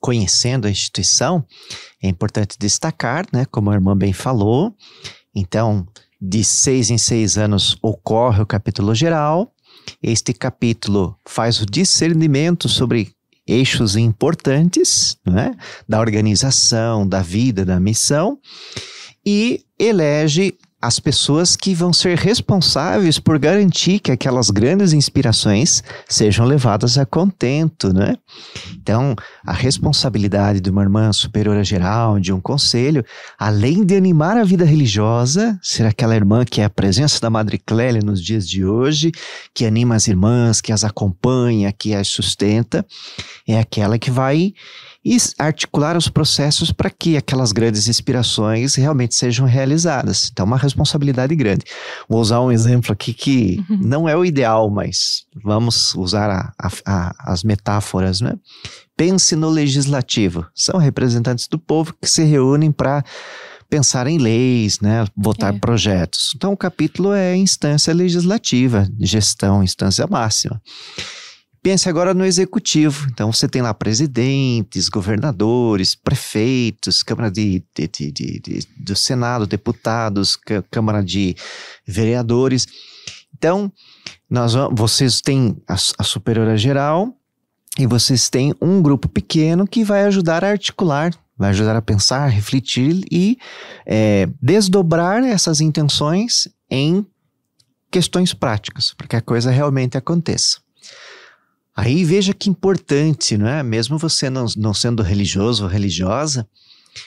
[0.00, 1.44] conhecendo a instituição,
[2.02, 3.44] é importante destacar, né?
[3.46, 4.74] Como a irmã bem falou,
[5.34, 5.86] então,
[6.20, 9.52] de seis em seis anos ocorre o capítulo geral.
[10.02, 13.12] Este capítulo faz o discernimento sobre
[13.46, 15.54] eixos importantes né,
[15.88, 18.38] da organização, da vida, da missão,
[19.26, 26.46] e elege as pessoas que vão ser responsáveis por garantir que aquelas grandes inspirações sejam
[26.46, 28.14] levadas a contento, né?
[28.74, 33.04] Então, a responsabilidade de uma irmã superiora geral, de um conselho,
[33.38, 37.58] além de animar a vida religiosa, ser aquela irmã que é a presença da Madre
[37.58, 39.10] Clélia nos dias de hoje,
[39.52, 42.86] que anima as irmãs, que as acompanha, que as sustenta,
[43.48, 44.52] é aquela que vai
[45.08, 50.28] e articular os processos para que aquelas grandes inspirações realmente sejam realizadas.
[50.32, 51.64] Então, uma responsabilidade grande.
[52.08, 53.78] Vou usar um exemplo aqui que uhum.
[53.84, 58.34] não é o ideal, mas vamos usar a, a, a, as metáforas, né?
[58.96, 60.44] Pense no legislativo.
[60.52, 63.04] São representantes do povo que se reúnem para
[63.70, 65.58] pensar em leis, né, votar é.
[65.58, 66.32] projetos.
[66.34, 70.60] Então, o capítulo é instância legislativa, gestão, instância máxima.
[71.66, 73.08] Pense agora no executivo.
[73.10, 80.38] Então você tem lá presidentes, governadores, prefeitos, Câmara de, de, de, de do Senado, deputados,
[80.70, 81.34] Câmara de
[81.84, 82.68] Vereadores.
[83.36, 83.72] Então,
[84.30, 87.12] nós, vocês têm a, a superiora geral
[87.76, 92.28] e vocês têm um grupo pequeno que vai ajudar a articular, vai ajudar a pensar,
[92.28, 93.38] refletir e
[93.84, 97.04] é, desdobrar essas intenções em
[97.90, 100.64] questões práticas, para que a coisa realmente aconteça.
[101.76, 103.62] Aí veja que importante, não é?
[103.62, 106.48] Mesmo você não, não sendo religioso ou religiosa,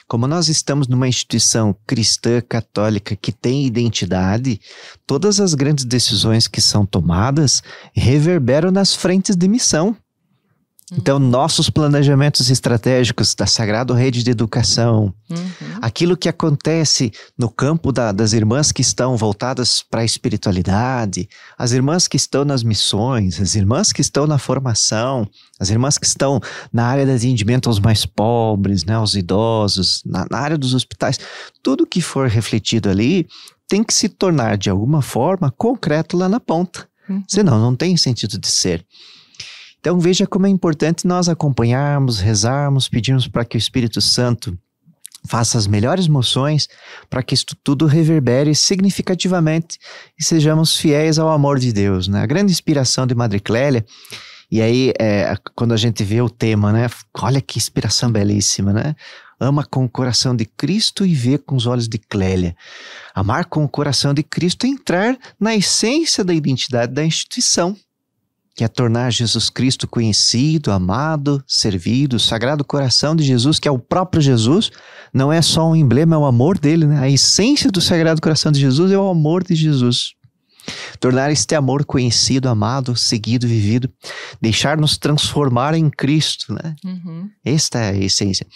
[0.06, 4.60] como nós estamos numa instituição cristã católica que tem identidade,
[5.06, 7.62] todas as grandes decisões que são tomadas
[7.92, 9.96] reverberam nas frentes de missão.
[10.92, 15.38] Então, nossos planejamentos estratégicos da Sagrada Rede de Educação, uhum.
[15.80, 21.70] aquilo que acontece no campo da, das irmãs que estão voltadas para a espiritualidade, as
[21.70, 25.28] irmãs que estão nas missões, as irmãs que estão na formação,
[25.60, 26.40] as irmãs que estão
[26.72, 31.20] na área de atendimento aos mais pobres, né, aos idosos, na, na área dos hospitais,
[31.62, 33.28] tudo que for refletido ali
[33.68, 36.88] tem que se tornar de alguma forma concreto lá na ponta.
[37.08, 37.22] Uhum.
[37.28, 38.84] Senão, não tem sentido de ser.
[39.80, 44.56] Então veja como é importante nós acompanharmos, rezarmos, pedirmos para que o Espírito Santo
[45.26, 46.68] faça as melhores moções
[47.08, 49.78] para que isso tudo reverbere significativamente
[50.18, 52.08] e sejamos fiéis ao amor de Deus.
[52.08, 52.22] Né?
[52.22, 53.84] A grande inspiração de Madre Clélia,
[54.50, 56.88] e aí é, quando a gente vê o tema, né?
[57.20, 58.94] olha que inspiração belíssima, né?
[59.42, 62.54] Ama com o coração de Cristo e vê com os olhos de Clélia.
[63.14, 67.74] Amar com o coração de Cristo é entrar na essência da identidade da instituição
[68.54, 73.70] que é tornar Jesus Cristo conhecido, amado, servido, o sagrado coração de Jesus, que é
[73.70, 74.70] o próprio Jesus,
[75.12, 76.98] não é só um emblema, é o amor dele, né?
[77.00, 80.14] A essência do sagrado coração de Jesus é o amor de Jesus.
[80.98, 83.90] Tornar este amor conhecido, amado, seguido, vivido,
[84.40, 86.74] deixar-nos transformar em Cristo, né?
[86.84, 87.28] Uhum.
[87.44, 88.46] Esta é a essência.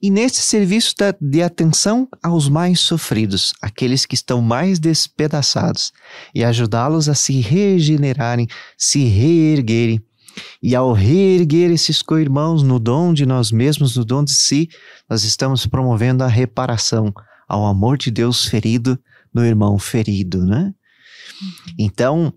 [0.00, 5.92] E nesse serviço de atenção aos mais sofridos, aqueles que estão mais despedaçados,
[6.34, 8.46] e ajudá-los a se regenerarem,
[8.78, 10.00] se reerguerem,
[10.62, 14.68] E ao reerguer esses co-irmãos no dom de nós mesmos, no dom de si,
[15.08, 17.12] nós estamos promovendo a reparação
[17.48, 18.98] ao amor de Deus ferido
[19.34, 20.72] no irmão ferido, né?
[21.40, 21.74] Uhum.
[21.78, 22.34] Então,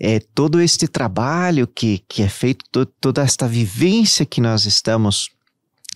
[0.00, 5.30] é, todo este trabalho que, que é feito, to, toda esta vivência que nós estamos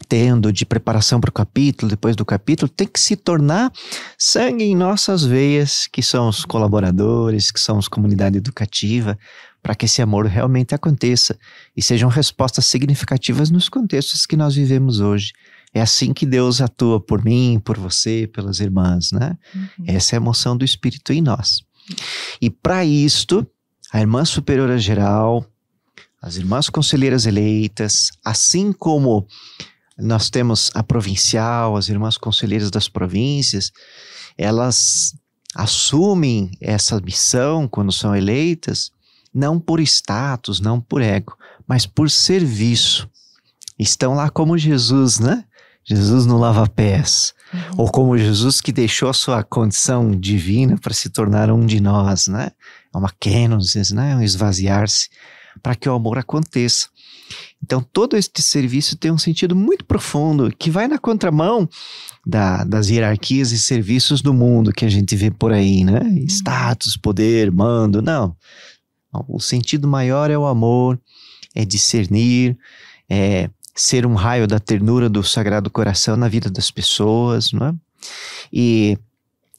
[0.09, 3.73] tendo de preparação para o capítulo, depois do capítulo, tem que se tornar
[4.19, 9.19] sangue em nossas veias, que são os colaboradores, que somos comunidade educativa,
[9.63, 11.39] para que esse amor realmente aconteça
[11.75, 15.33] e sejam respostas significativas nos contextos que nós vivemos hoje.
[15.73, 19.37] É assim que Deus atua por mim, por você, pelas irmãs, né?
[19.55, 19.85] Uhum.
[19.89, 21.65] Essa é a emoção do Espírito em nós.
[22.41, 23.47] E para isto,
[23.93, 25.47] a irmã superiora geral,
[26.21, 29.27] as irmãs conselheiras eleitas, assim como
[29.99, 33.71] nós temos a provincial, as irmãs conselheiras das províncias,
[34.37, 35.15] elas
[35.55, 38.91] assumem essa missão quando são eleitas,
[39.33, 43.09] não por status, não por ego, mas por serviço.
[43.79, 45.45] Estão lá como Jesus, né?
[45.85, 47.35] Jesus no lava-pés.
[47.55, 47.75] Uhum.
[47.79, 52.27] Ou como Jesus que deixou a sua condição divina para se tornar um de nós,
[52.27, 52.51] né?
[52.93, 54.13] É uma kenosis, né?
[54.13, 55.09] É um esvaziar-se
[55.63, 56.89] para que o amor aconteça.
[57.63, 61.69] Então, todo este serviço tem um sentido muito profundo que vai na contramão
[62.27, 66.01] da, das hierarquias e serviços do mundo que a gente vê por aí, né?
[66.01, 66.27] Uhum.
[66.27, 68.03] Status, poder, mando.
[68.03, 68.37] Não.
[69.29, 71.01] O sentido maior é o amor,
[71.55, 72.59] é discernir,
[73.09, 77.75] é ser um raio da ternura do Sagrado Coração na vida das pessoas, não é?
[78.53, 78.99] E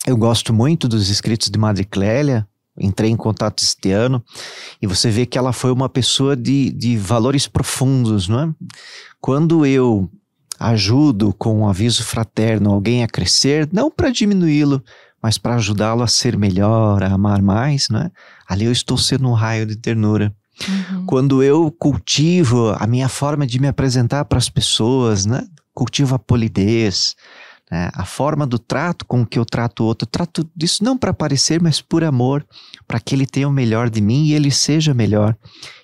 [0.07, 2.47] eu gosto muito dos escritos de Madre Clélia,
[2.77, 4.23] entrei em contato este ano,
[4.81, 8.49] e você vê que ela foi uma pessoa de, de valores profundos, não é?
[9.19, 10.09] Quando eu
[10.59, 14.83] ajudo com um aviso fraterno alguém a crescer, não para diminuí-lo,
[15.21, 18.11] mas para ajudá-lo a ser melhor, a amar mais, né?
[18.47, 20.33] Ali eu estou sendo um raio de ternura.
[20.67, 21.05] Uhum.
[21.05, 25.45] Quando eu cultivo a minha forma de me apresentar para as pessoas, né?
[25.73, 27.15] Cultivo a polidez,
[27.69, 27.89] né?
[27.93, 30.07] a forma do trato com que eu trato o outro.
[30.07, 32.45] Trato disso não para parecer, mas por amor,
[32.87, 35.35] para que ele tenha o melhor de mim e ele seja melhor.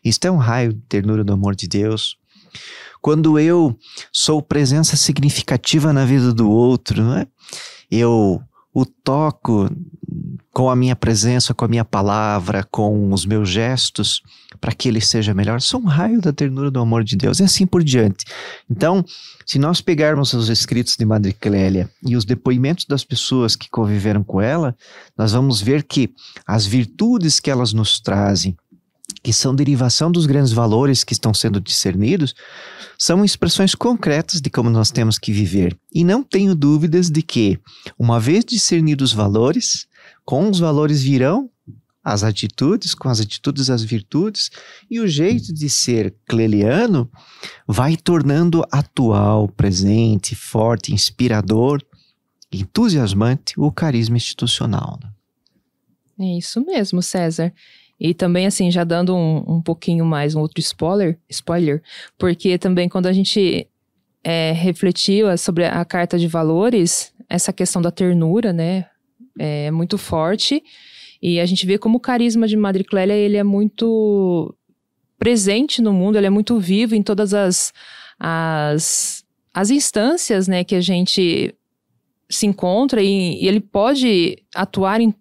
[0.03, 2.15] Isto é um raio de ternura do amor de Deus.
[3.01, 3.78] Quando eu
[4.13, 7.26] sou presença significativa na vida do outro, né?
[7.89, 8.41] eu
[8.74, 9.69] o toco
[10.53, 14.21] com a minha presença, com a minha palavra, com os meus gestos,
[14.59, 17.43] para que ele seja melhor, sou um raio da ternura do amor de Deus, e
[17.43, 18.25] assim por diante.
[18.69, 19.03] Então,
[19.45, 24.23] se nós pegarmos os escritos de Madre Clélia e os depoimentos das pessoas que conviveram
[24.23, 24.75] com ela,
[25.17, 26.13] nós vamos ver que
[26.45, 28.55] as virtudes que elas nos trazem,
[29.23, 32.33] que são derivação dos grandes valores que estão sendo discernidos,
[32.97, 35.77] são expressões concretas de como nós temos que viver.
[35.93, 37.59] E não tenho dúvidas de que,
[37.97, 39.87] uma vez discernidos os valores,
[40.32, 41.49] com os valores virão
[42.01, 44.49] as atitudes, com as atitudes as virtudes,
[44.89, 47.11] e o jeito de ser cleliano
[47.67, 51.84] vai tornando atual, presente, forte, inspirador,
[52.49, 54.97] entusiasmante o carisma institucional.
[55.03, 55.09] Né?
[56.21, 57.53] É isso mesmo, César.
[57.99, 61.84] E também, assim, já dando um, um pouquinho mais, um outro spoiler, spoiler,
[62.17, 63.67] porque também quando a gente
[64.23, 68.86] é, refletiu sobre a carta de valores, essa questão da ternura, né,
[69.38, 70.63] é muito forte.
[71.21, 74.55] E a gente vê como o carisma de Madre Clélia, ele é muito
[75.19, 77.71] presente no mundo, ele é muito vivo em todas as,
[78.19, 79.23] as,
[79.53, 81.53] as instâncias, né, que a gente
[82.27, 85.13] se encontra e, e ele pode atuar em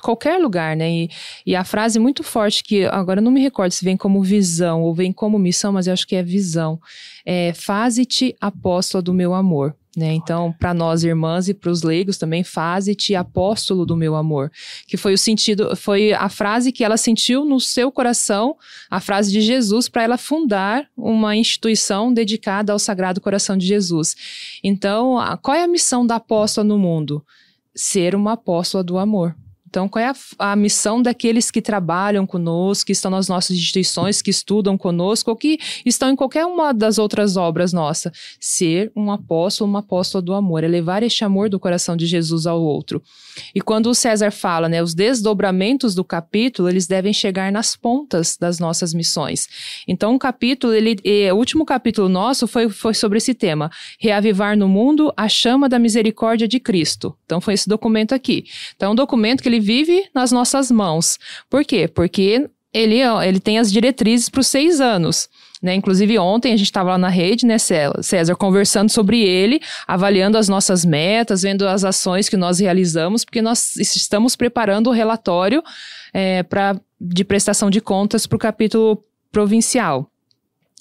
[0.00, 0.90] qualquer lugar, né?
[0.90, 1.10] E,
[1.44, 4.94] e, a frase muito forte que agora não me recordo se vem como visão ou
[4.94, 6.80] vem como missão, mas eu acho que é visão.
[7.24, 9.76] É, Faze-te apóstola do meu amor.
[9.96, 10.12] Né?
[10.12, 14.52] Então, para nós irmãs e para os leigos também, faze-te apóstolo do meu amor,
[14.86, 18.56] que foi o sentido, foi a frase que ela sentiu no seu coração,
[18.88, 24.14] a frase de Jesus para ela fundar uma instituição dedicada ao Sagrado Coração de Jesus.
[24.62, 27.24] Então, qual é a missão da apóstola no mundo?
[27.74, 29.34] Ser uma apóstola do amor.
[29.70, 34.20] Então, qual é a, a, missão daqueles que trabalham conosco, que estão nas nossas instituições,
[34.20, 38.12] que estudam conosco, ou que estão em qualquer uma das outras obras nossas?
[38.40, 42.46] Ser um apóstolo, uma apóstola do amor, é levar este amor do coração de Jesus
[42.46, 43.00] ao outro.
[43.54, 48.36] E quando o César fala, né, os desdobramentos do capítulo, eles devem chegar nas pontas
[48.36, 49.46] das nossas missões.
[49.86, 50.96] Então, o capítulo, ele,
[51.30, 55.78] o último capítulo nosso foi, foi sobre esse tema: reavivar no mundo a chama da
[55.78, 57.16] misericórdia de Cristo.
[57.24, 58.44] Então, foi esse documento aqui.
[58.74, 61.18] Então, é um documento que ele vive nas nossas mãos.
[61.48, 61.86] Por quê?
[61.86, 65.28] Porque ele, ele tem as diretrizes para os seis anos.
[65.62, 65.74] Né?
[65.74, 70.48] Inclusive, ontem a gente estava lá na rede, né, César, conversando sobre ele, avaliando as
[70.48, 75.62] nossas metas, vendo as ações que nós realizamos, porque nós estamos preparando o relatório
[76.14, 80.10] é, pra, de prestação de contas para o capítulo provincial.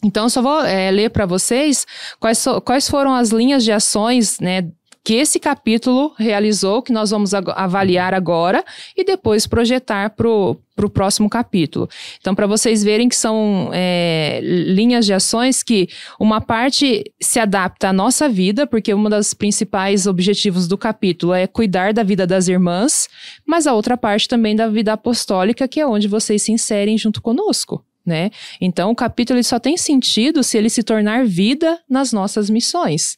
[0.01, 1.85] Então, eu só vou é, ler para vocês
[2.17, 4.65] quais, so, quais foram as linhas de ações, né,
[5.09, 8.63] que esse capítulo realizou, que nós vamos avaliar agora
[8.95, 10.55] e depois projetar para o
[10.93, 11.89] próximo capítulo.
[12.19, 15.89] Então, para vocês verem que são é, linhas de ações que
[16.19, 21.47] uma parte se adapta à nossa vida, porque um dos principais objetivos do capítulo é
[21.47, 23.09] cuidar da vida das irmãs,
[23.47, 27.19] mas a outra parte também da vida apostólica, que é onde vocês se inserem junto
[27.19, 27.83] conosco.
[28.05, 28.29] Né?
[28.61, 33.17] Então, o capítulo só tem sentido se ele se tornar vida nas nossas missões.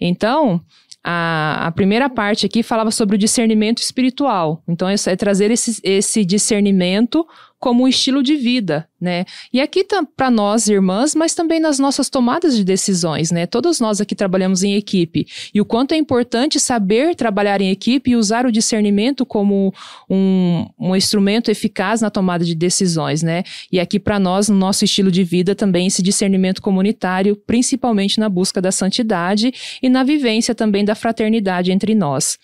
[0.00, 0.62] Então,
[1.04, 4.62] a, a primeira parte aqui falava sobre o discernimento espiritual.
[4.68, 7.26] Então, é, é trazer esse, esse discernimento
[7.62, 9.24] como um estilo de vida, né?
[9.52, 13.46] E aqui tá para nós irmãs, mas também nas nossas tomadas de decisões, né?
[13.46, 18.10] Todos nós aqui trabalhamos em equipe e o quanto é importante saber trabalhar em equipe
[18.10, 19.72] e usar o discernimento como
[20.10, 23.44] um, um instrumento eficaz na tomada de decisões, né?
[23.70, 28.28] E aqui para nós, no nosso estilo de vida, também esse discernimento comunitário, principalmente na
[28.28, 32.40] busca da santidade e na vivência também da fraternidade entre nós.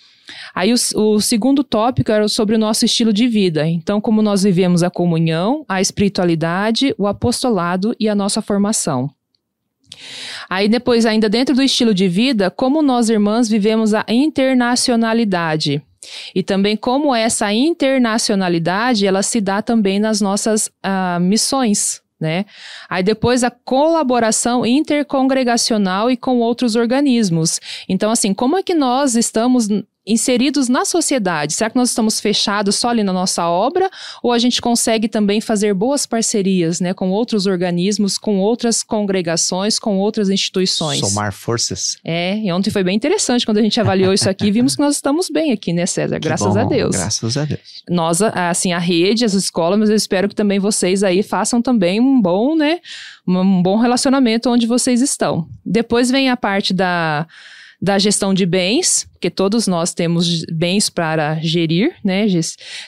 [0.55, 3.67] Aí o, o, segundo tópico era sobre o nosso estilo de vida.
[3.67, 9.11] Então, como nós vivemos a comunhão, a espiritualidade, o apostolado e a nossa formação.
[10.49, 15.83] Aí depois, ainda dentro do estilo de vida, como nós irmãs vivemos a internacionalidade.
[16.35, 22.45] E também como essa internacionalidade, ela se dá também nas nossas uh, missões, né?
[22.89, 27.61] Aí depois a colaboração intercongregacional e com outros organismos.
[27.89, 29.69] Então, assim, como é que nós estamos
[30.09, 31.53] inseridos na sociedade?
[31.53, 33.91] Será que nós estamos fechados só ali na nossa obra
[34.23, 39.79] ou a gente consegue também fazer boas parcerias, né, com outros organismos, com outras congregações,
[39.79, 41.01] com outras instituições?
[41.01, 41.99] Somar forças.
[42.03, 44.97] É, e ontem foi bem interessante quando a gente avaliou isso aqui, vimos que nós
[44.97, 46.19] estamos bem aqui, né, César?
[46.19, 46.97] Graças bom, a Deus.
[46.97, 47.61] Graças a Deus.
[47.89, 52.01] Nós, assim, a rede, as escolas, mas eu espero que também vocês aí façam também
[52.01, 52.81] um bom, né,
[53.27, 55.47] um bom relacionamento onde vocês estão.
[55.65, 57.27] Depois vem a parte da
[57.81, 62.27] da gestão de bens, porque todos nós temos bens para gerir, né?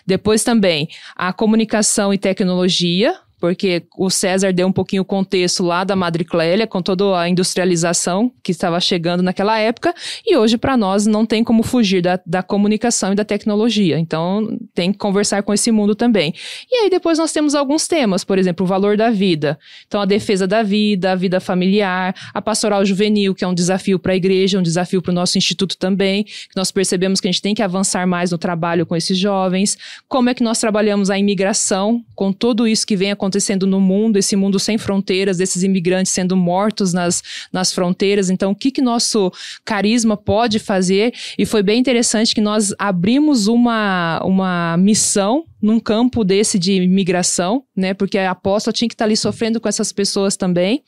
[0.07, 5.83] Depois também a comunicação e tecnologia, porque o César deu um pouquinho o contexto lá
[5.83, 9.95] da Madre Clélia, com toda a industrialização que estava chegando naquela época,
[10.27, 14.59] e hoje para nós não tem como fugir da, da comunicação e da tecnologia, então
[14.75, 16.35] tem que conversar com esse mundo também.
[16.71, 20.05] E aí depois nós temos alguns temas, por exemplo, o valor da vida, então a
[20.05, 24.17] defesa da vida, a vida familiar, a pastoral juvenil, que é um desafio para a
[24.17, 27.55] igreja, um desafio para o nosso instituto também, que nós percebemos que a gente tem
[27.55, 32.05] que avançar mais no trabalho com esses jovens, como é que nós trabalhamos a imigração,
[32.15, 36.13] com tudo isso que vem acontecendo acontecendo no mundo, esse mundo sem fronteiras, desses imigrantes
[36.13, 37.23] sendo mortos nas,
[37.53, 38.29] nas fronteiras.
[38.29, 39.33] Então, o que, que nosso
[39.65, 41.15] carisma pode fazer?
[41.39, 47.65] E foi bem interessante que nós abrimos uma, uma missão num campo desse de imigração,
[47.77, 47.93] né?
[47.93, 50.83] Porque a apóstola tinha que estar ali sofrendo com essas pessoas também.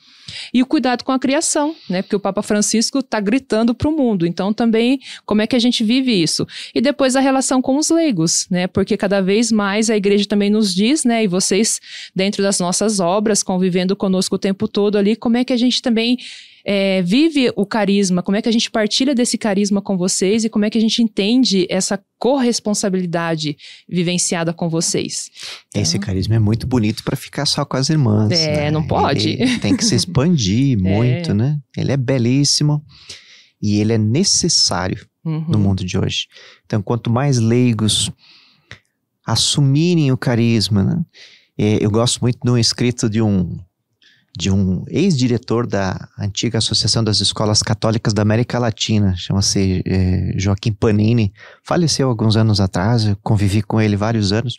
[0.52, 2.02] E o cuidado com a criação, né?
[2.02, 4.26] Porque o Papa Francisco está gritando para o mundo.
[4.26, 6.46] Então, também, como é que a gente vive isso?
[6.74, 8.66] E depois a relação com os leigos, né?
[8.66, 11.24] Porque cada vez mais a igreja também nos diz, né?
[11.24, 11.80] E vocês,
[12.14, 15.82] dentro das nossas obras, convivendo conosco o tempo todo ali, como é que a gente
[15.82, 16.16] também
[16.64, 20.48] é, vive o carisma, como é que a gente partilha desse carisma com vocês e
[20.48, 23.56] como é que a gente entende essa corresponsabilidade
[23.88, 25.30] vivenciada com vocês.
[25.74, 28.30] Esse então, carisma é muito bonito para ficar só com as irmãs.
[28.32, 28.70] É, né?
[28.70, 29.30] não pode.
[29.30, 31.34] Ele tem que se expandir muito, é.
[31.34, 31.58] né?
[31.76, 32.82] Ele é belíssimo
[33.60, 35.44] e ele é necessário uhum.
[35.48, 36.26] no mundo de hoje.
[36.64, 38.10] Então, quanto mais leigos
[39.26, 41.04] assumirem o carisma, né?
[41.58, 43.58] É, eu gosto muito de um escrito de um
[44.34, 50.72] de um ex-diretor da antiga Associação das Escolas Católicas da América Latina, chama-se é, Joaquim
[50.72, 54.56] Panini, faleceu alguns anos atrás, eu convivi com ele vários anos.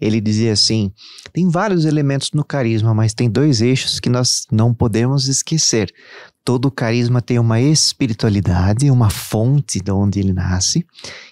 [0.00, 0.92] Ele dizia assim:
[1.32, 5.92] tem vários elementos no carisma, mas tem dois eixos que nós não podemos esquecer.
[6.44, 10.84] Todo carisma tem uma espiritualidade, uma fonte de onde ele nasce,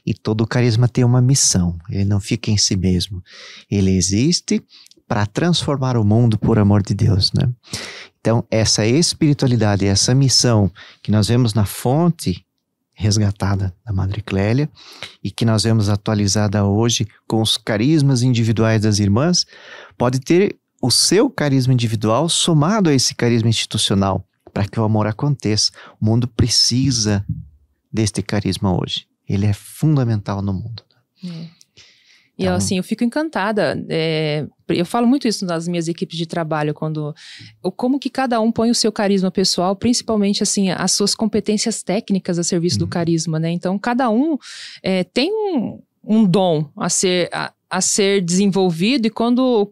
[0.07, 1.77] e todo carisma tem uma missão.
[1.91, 3.21] Ele não fica em si mesmo.
[3.69, 4.63] Ele existe
[5.11, 7.53] para transformar o mundo por amor de Deus, né?
[8.21, 10.71] Então, essa espiritualidade, essa missão
[11.03, 12.47] que nós vemos na fonte
[12.95, 14.71] resgatada da Madre Clélia
[15.21, 19.47] e que nós vemos atualizada hoje com os carismas individuais das irmãs,
[19.99, 25.09] pode ter o seu carisma individual somado a esse carisma institucional para que o amor
[25.09, 25.73] aconteça.
[26.01, 27.27] O mundo precisa
[27.93, 29.09] deste carisma hoje.
[29.29, 30.85] Ele é fundamental no mundo.
[31.25, 31.60] É.
[32.41, 33.85] E eu, então assim, eu fico encantada.
[33.89, 37.15] É, eu falo muito isso nas minhas equipes de trabalho, quando
[37.77, 42.39] como que cada um põe o seu carisma pessoal, principalmente assim, as suas competências técnicas
[42.39, 42.87] a serviço uhum.
[42.87, 43.51] do carisma, né?
[43.51, 44.39] Então, cada um
[44.83, 49.71] é, tem um, um dom a ser, a, a ser desenvolvido, e quando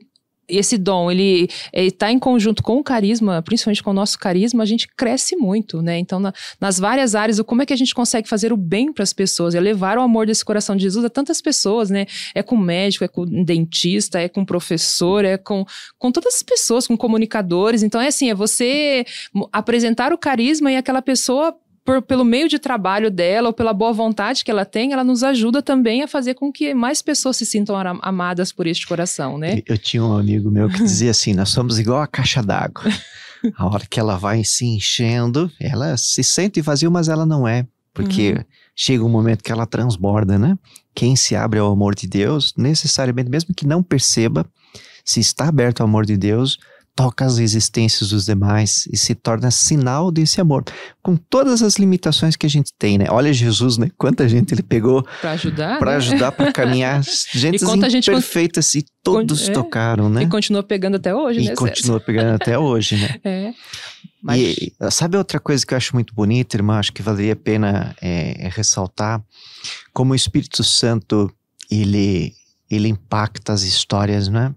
[0.48, 4.66] esse dom, ele está em conjunto com o carisma, principalmente com o nosso carisma, a
[4.66, 5.98] gente cresce muito, né?
[5.98, 9.02] Então, na, nas várias áreas, como é que a gente consegue fazer o bem para
[9.02, 9.54] as pessoas?
[9.54, 12.06] É levar o amor desse coração de Jesus a tantas pessoas, né?
[12.34, 15.64] É com médico, é com dentista, é com professor, é com,
[15.98, 17.82] com todas as pessoas, com comunicadores.
[17.82, 19.04] Então, é assim, é você
[19.52, 21.54] apresentar o carisma e aquela pessoa
[21.88, 25.22] por, pelo meio de trabalho dela ou pela boa vontade que ela tem, ela nos
[25.22, 29.62] ajuda também a fazer com que mais pessoas se sintam amadas por este coração, né?
[29.66, 32.84] Eu tinha um amigo meu que dizia assim: nós somos igual a caixa d'água.
[33.56, 37.66] A hora que ela vai se enchendo, ela se sente vazia, mas ela não é.
[37.94, 38.44] Porque uhum.
[38.76, 40.58] chega um momento que ela transborda, né?
[40.94, 44.44] Quem se abre ao amor de Deus, necessariamente, mesmo que não perceba,
[45.04, 46.58] se está aberto ao amor de Deus,
[46.98, 50.64] toca as existências dos demais e se torna sinal desse amor,
[51.00, 53.04] com todas as limitações que a gente tem, né?
[53.08, 53.88] Olha Jesus, né?
[53.96, 55.96] Quanta gente ele pegou para ajudar, para né?
[55.98, 57.00] ajudar, para caminhar,
[57.32, 57.64] gente
[58.04, 60.24] perfeitas e todos é, tocaram, né?
[60.24, 61.52] E continua pegando até hoje, e né?
[61.52, 63.14] E continua pegando até hoje, né?
[63.24, 63.54] É.
[64.20, 64.40] Mas...
[64.40, 66.80] E sabe outra coisa que eu acho muito bonita, irmã?
[66.80, 69.22] Acho que valeria a pena é ressaltar
[69.92, 71.32] como o Espírito Santo
[71.70, 72.34] ele
[72.70, 74.52] ele impacta as histórias, né?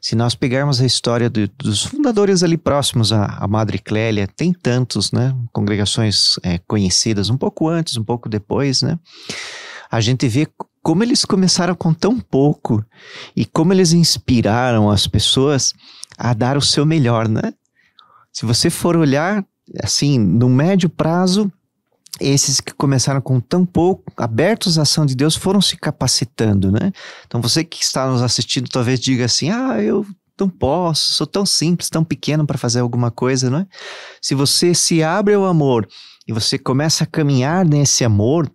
[0.00, 4.52] Se nós pegarmos a história do, dos fundadores ali próximos à, à Madre Clélia, tem
[4.52, 5.34] tantos, né?
[5.52, 8.98] Congregações é, conhecidas, um pouco antes, um pouco depois, né?
[9.90, 10.46] A gente vê
[10.82, 12.84] como eles começaram com tão pouco
[13.34, 15.72] e como eles inspiraram as pessoas
[16.18, 17.54] a dar o seu melhor, né?
[18.32, 19.44] Se você for olhar,
[19.82, 21.50] assim, no médio prazo,
[22.20, 26.92] esses que começaram com tão pouco, abertos à ação de Deus, foram se capacitando, né?
[27.26, 30.06] Então você que está nos assistindo talvez diga assim: ah, eu
[30.38, 33.66] não posso, sou tão simples, tão pequeno para fazer alguma coisa, não é?
[34.20, 35.88] Se você se abre ao amor
[36.26, 38.50] e você começa a caminhar nesse amor,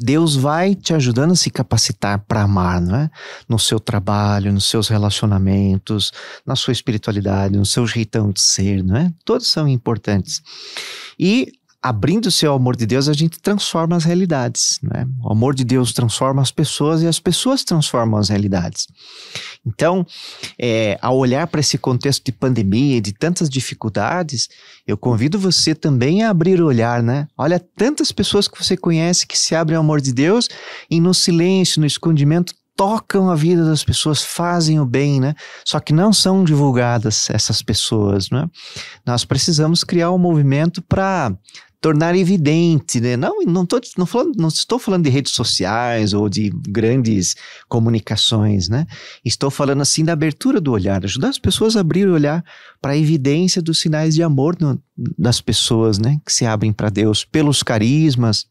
[0.00, 3.10] Deus vai te ajudando a se capacitar para amar, não é?
[3.48, 6.12] No seu trabalho, nos seus relacionamentos,
[6.44, 9.12] na sua espiritualidade, no seu jeitão de ser, não é?
[9.24, 10.42] Todos são importantes.
[11.18, 11.52] E
[11.82, 14.78] abrindo-se ao amor de Deus, a gente transforma as realidades.
[14.82, 15.04] Né?
[15.20, 18.86] O amor de Deus transforma as pessoas e as pessoas transformam as realidades.
[19.66, 20.06] Então,
[20.58, 24.48] é, ao olhar para esse contexto de pandemia e de tantas dificuldades,
[24.86, 27.26] eu convido você também a abrir o olhar, né?
[27.36, 30.48] Olha tantas pessoas que você conhece que se abrem ao amor de Deus
[30.88, 35.34] e no silêncio, no escondimento, tocam a vida das pessoas, fazem o bem, né?
[35.64, 38.48] Só que não são divulgadas essas pessoas, né?
[39.06, 41.32] Nós precisamos criar um movimento para
[41.82, 43.16] tornar evidente, né?
[43.16, 47.34] Não, não, tô, não, falando, não estou falando de redes sociais ou de grandes
[47.68, 48.86] comunicações, né?
[49.24, 52.44] Estou falando assim da abertura do olhar, ajudar as pessoas a abrir o olhar
[52.80, 54.80] para a evidência dos sinais de amor no,
[55.18, 56.20] das pessoas, né?
[56.24, 58.46] Que se abrem para Deus pelos carismas,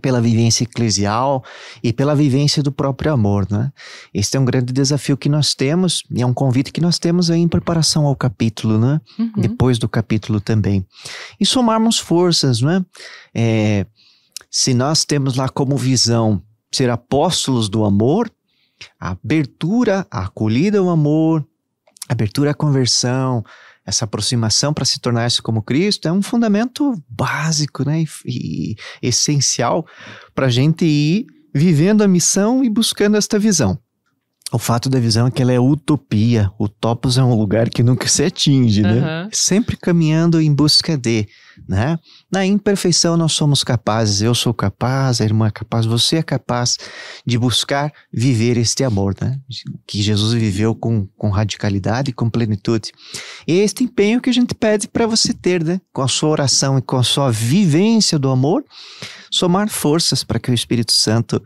[0.00, 1.42] pela vivência eclesial
[1.82, 3.72] e pela vivência do próprio amor, né?
[4.14, 7.30] Este é um grande desafio que nós temos e é um convite que nós temos
[7.30, 9.00] aí em preparação ao capítulo, né?
[9.18, 9.32] Uhum.
[9.36, 10.86] Depois do capítulo também.
[11.40, 12.84] E somarmos forças, né?
[13.34, 13.86] É,
[14.50, 18.30] se nós temos lá como visão ser apóstolos do amor,
[18.98, 21.46] a abertura, a acolhida ao amor,
[22.08, 23.44] abertura à conversão,
[23.84, 29.86] essa aproximação para se tornar-se como Cristo é um fundamento básico né, e, e essencial
[30.34, 33.78] para a gente ir vivendo a missão e buscando esta visão.
[34.52, 36.50] O fato da visão é que ela é utopia.
[36.58, 39.22] O topos é um lugar que nunca se atinge, né?
[39.24, 39.28] Uhum.
[39.32, 41.28] Sempre caminhando em busca de,
[41.68, 41.96] né?
[42.32, 46.78] Na imperfeição nós somos capazes, eu sou capaz, a irmã é capaz, você é capaz
[47.24, 49.38] de buscar viver este amor, né?
[49.86, 52.90] Que Jesus viveu com, com radicalidade e com plenitude.
[53.46, 55.80] E é este empenho que a gente pede para você ter, né?
[55.92, 58.64] Com a sua oração e com a sua vivência do amor,
[59.30, 61.40] somar forças para que o Espírito Santo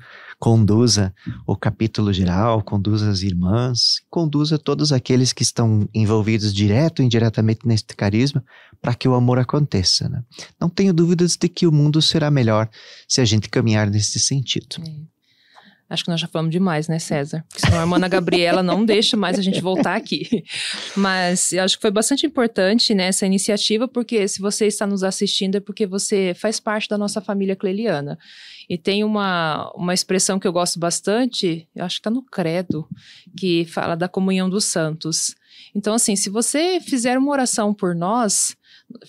[0.45, 1.15] conduza
[1.47, 7.67] o capítulo geral, conduza as irmãs, conduza todos aqueles que estão envolvidos direto ou indiretamente
[7.67, 8.45] neste carisma,
[8.79, 10.07] para que o amor aconteça.
[10.07, 10.23] Né?
[10.61, 12.69] Não tenho dúvidas de que o mundo será melhor
[13.09, 14.77] se a gente caminhar nesse sentido.
[14.87, 15.15] É.
[15.89, 17.43] Acho que nós já falamos demais, né, César?
[17.49, 20.45] Senão a irmã Gabriela não deixa mais a gente voltar aqui.
[20.97, 25.03] Mas eu acho que foi bastante importante né, essa iniciativa, porque se você está nos
[25.03, 28.19] assistindo é porque você faz parte da nossa família cleliana.
[28.69, 32.89] E tem uma, uma expressão que eu gosto bastante, eu acho que está no Credo,
[33.37, 35.35] que fala da comunhão dos santos.
[35.75, 38.57] Então, assim, se você fizer uma oração por nós,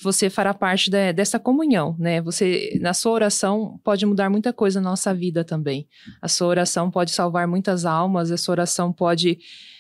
[0.02, 2.22] você fará parte de, dessa comunhão, né?
[2.22, 5.88] Você, na sua oração, pode mudar muita coisa na nossa vida também.
[6.22, 9.38] A sua oração pode salvar muitas almas, a sua oração pode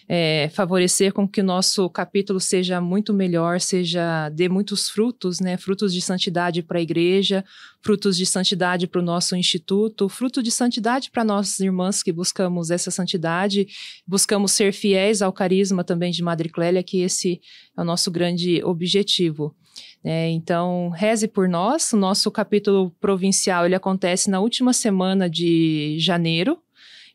[0.08, 5.58] é, favorecer com que o nosso capítulo seja muito melhor, seja dê muitos frutos, né?
[5.58, 7.44] Frutos de santidade para a igreja,
[7.82, 12.70] frutos de santidade para o nosso instituto, fruto de santidade para nossas irmãs que buscamos
[12.70, 13.68] essa santidade,
[14.06, 17.42] buscamos ser fiéis ao carisma também de Madre Clélia, que esse
[17.76, 19.56] é o nosso grande objetivo.
[20.04, 21.92] É, então, reze por nós.
[21.92, 26.60] O nosso capítulo provincial ele acontece na última semana de janeiro.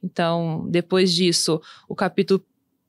[0.02, 2.42] Então, depois disso, o capítulo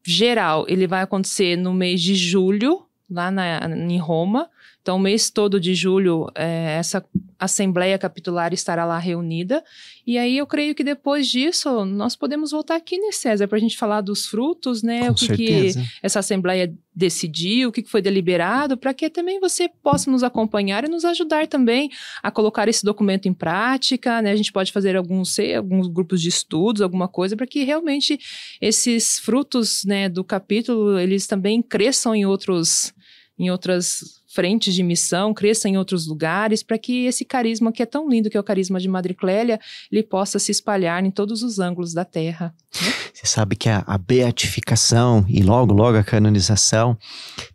[0.03, 4.49] geral, ele vai acontecer no mês de julho, lá na, em Roma.
[4.81, 7.05] Então, o mês todo de julho, é, essa
[7.37, 9.63] Assembleia Capitular estará lá reunida.
[10.07, 13.61] E aí, eu creio que depois disso, nós podemos voltar aqui, né, César, para a
[13.61, 15.07] gente falar dos frutos, né?
[15.07, 15.71] Com o que, que,
[16.01, 20.89] essa Assembleia decidiu, o que, foi deliberado, para que também você possa nos acompanhar e
[20.89, 21.89] nos ajudar também
[22.23, 24.31] a colocar esse documento em prática, né?
[24.31, 28.19] A gente pode fazer alguns, alguns grupos de estudos, alguma coisa, para que realmente
[28.59, 32.93] esses frutos, né, do capítulo, eles também cresçam em outros
[33.39, 37.85] em outras frentes de missão, cresça em outros lugares, para que esse carisma que é
[37.85, 39.59] tão lindo, que é o carisma de Madre Clélia,
[39.91, 42.53] ele possa se espalhar em todos os ângulos da Terra.
[42.81, 42.93] Né?
[43.13, 46.97] Você sabe que a, a, beatificação e logo, logo a canonização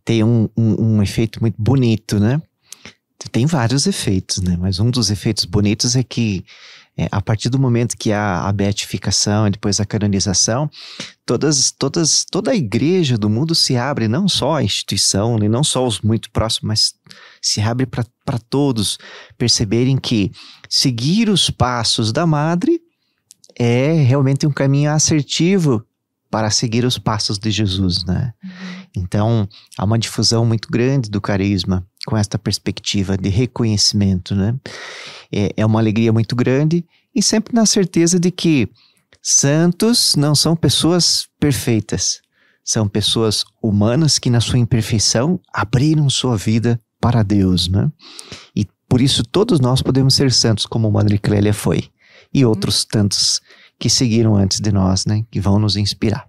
[0.05, 2.41] tem um, um, um efeito muito bonito, né?
[3.33, 4.57] Tem vários efeitos, né?
[4.61, 6.45] Mas um dos efeitos bonitos é que
[6.99, 10.71] é, a partir do momento que há a beatificação e depois a canonização,
[11.27, 15.63] todas, todas, toda a igreja do mundo se abre, não só a instituição, e não
[15.63, 16.95] só os muito próximos, mas
[17.43, 18.99] se abre para todos
[19.37, 20.33] perceberem que
[20.71, 22.81] seguir os passos da madre
[23.59, 25.85] é realmente um caminho assertivo
[26.31, 28.33] para seguir os passos de Jesus, né?
[28.43, 28.51] Uhum.
[28.97, 34.55] Então, há uma difusão muito grande do carisma com esta perspectiva de reconhecimento, né?
[35.31, 38.69] É, é uma alegria muito grande e sempre na certeza de que
[39.21, 42.21] santos não são pessoas perfeitas,
[42.65, 47.91] são pessoas humanas que na sua imperfeição abriram sua vida para Deus, né?
[48.55, 51.91] E por isso todos nós podemos ser santos como Madre Clélia foi
[52.33, 53.41] e outros tantos
[53.79, 55.25] que seguiram antes de nós, né?
[55.31, 56.29] Que vão nos inspirar.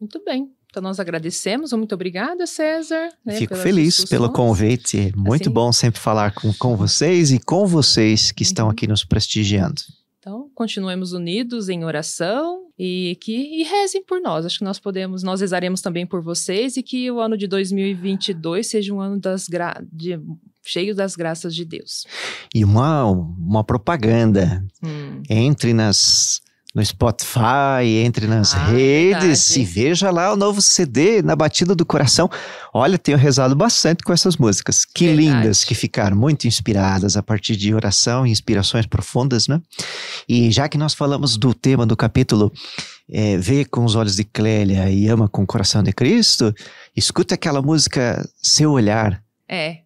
[0.00, 0.50] Muito bem.
[0.70, 3.08] Então nós agradecemos, muito obrigada, César.
[3.24, 5.12] Né, Fico feliz pelo convite.
[5.16, 8.72] Muito assim, bom sempre falar com, com vocês e com vocês que estão uhum.
[8.72, 9.82] aqui nos prestigiando.
[10.20, 14.46] Então, continuemos unidos em oração e que e rezem por nós.
[14.46, 18.66] Acho que nós podemos, nós rezaremos também por vocês e que o ano de 2022
[18.66, 20.20] seja um ano das gra de,
[20.62, 22.06] cheio das graças de Deus.
[22.54, 24.64] E uma, uma propaganda.
[24.84, 25.22] Hum.
[25.28, 26.40] Entre nas
[26.74, 29.60] no Spotify, entre nas ah, redes verdade.
[29.60, 32.30] e veja lá o novo CD na batida do coração.
[32.72, 34.84] Olha, tenho rezado bastante com essas músicas.
[34.84, 35.28] Que verdade.
[35.28, 39.60] lindas que ficaram, muito inspiradas a partir de oração e inspirações profundas, né?
[40.28, 42.52] E já que nós falamos do tema do capítulo
[43.12, 46.54] é, Vê com os olhos de Clélia e Ama com o coração de Cristo,
[46.96, 49.20] escuta aquela música Seu Olhar.
[49.48, 49.78] É,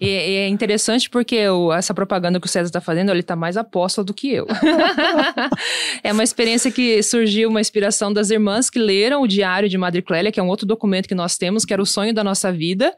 [0.00, 3.36] e, e é interessante porque o, essa propaganda que o César está fazendo, ele está
[3.36, 4.46] mais apóstolo do que eu.
[6.02, 10.02] é uma experiência que surgiu, uma inspiração das irmãs que leram o Diário de Madre
[10.02, 12.52] Clélia, que é um outro documento que nós temos, que era o sonho da nossa
[12.52, 12.94] vida.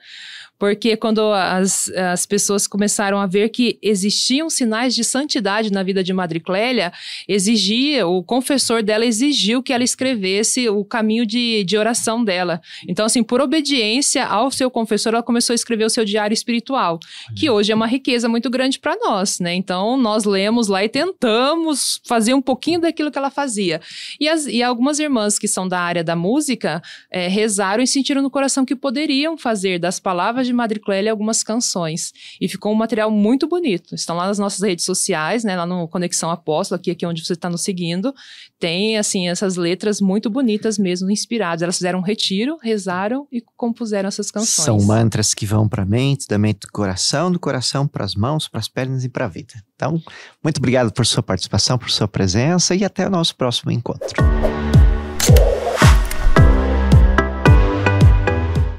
[0.61, 6.05] Porque quando as, as pessoas começaram a ver que existiam sinais de santidade na vida
[6.05, 6.93] de Madre Clélia,
[7.27, 12.61] exigia, o confessor dela exigiu que ela escrevesse o caminho de, de oração dela.
[12.87, 17.01] Então, assim, por obediência ao seu confessor, ela começou a escrever o seu diário espiritual,
[17.35, 19.55] que hoje é uma riqueza muito grande para nós, né?
[19.55, 23.81] Então, nós lemos lá e tentamos fazer um pouquinho daquilo que ela fazia.
[24.21, 28.21] E, as, e algumas irmãs que são da área da música é, rezaram e sentiram
[28.21, 32.13] no coração que poderiam fazer das palavras de Madre Clélia algumas canções.
[32.41, 33.95] E ficou um material muito bonito.
[33.95, 35.57] Estão lá nas nossas redes sociais, né?
[35.57, 38.13] Lá no Conexão Apóstolo, aqui, aqui onde você está nos seguindo.
[38.59, 41.63] Tem, assim, essas letras muito bonitas mesmo, inspiradas.
[41.63, 44.65] Elas fizeram um retiro, rezaram e compuseram essas canções.
[44.65, 48.15] São mantras que vão para a mente, da mente do coração, do coração para as
[48.15, 49.55] mãos, para as pernas e para a vida.
[49.77, 50.03] Então,
[50.43, 54.23] muito obrigado por sua participação, por sua presença e até o nosso próximo encontro.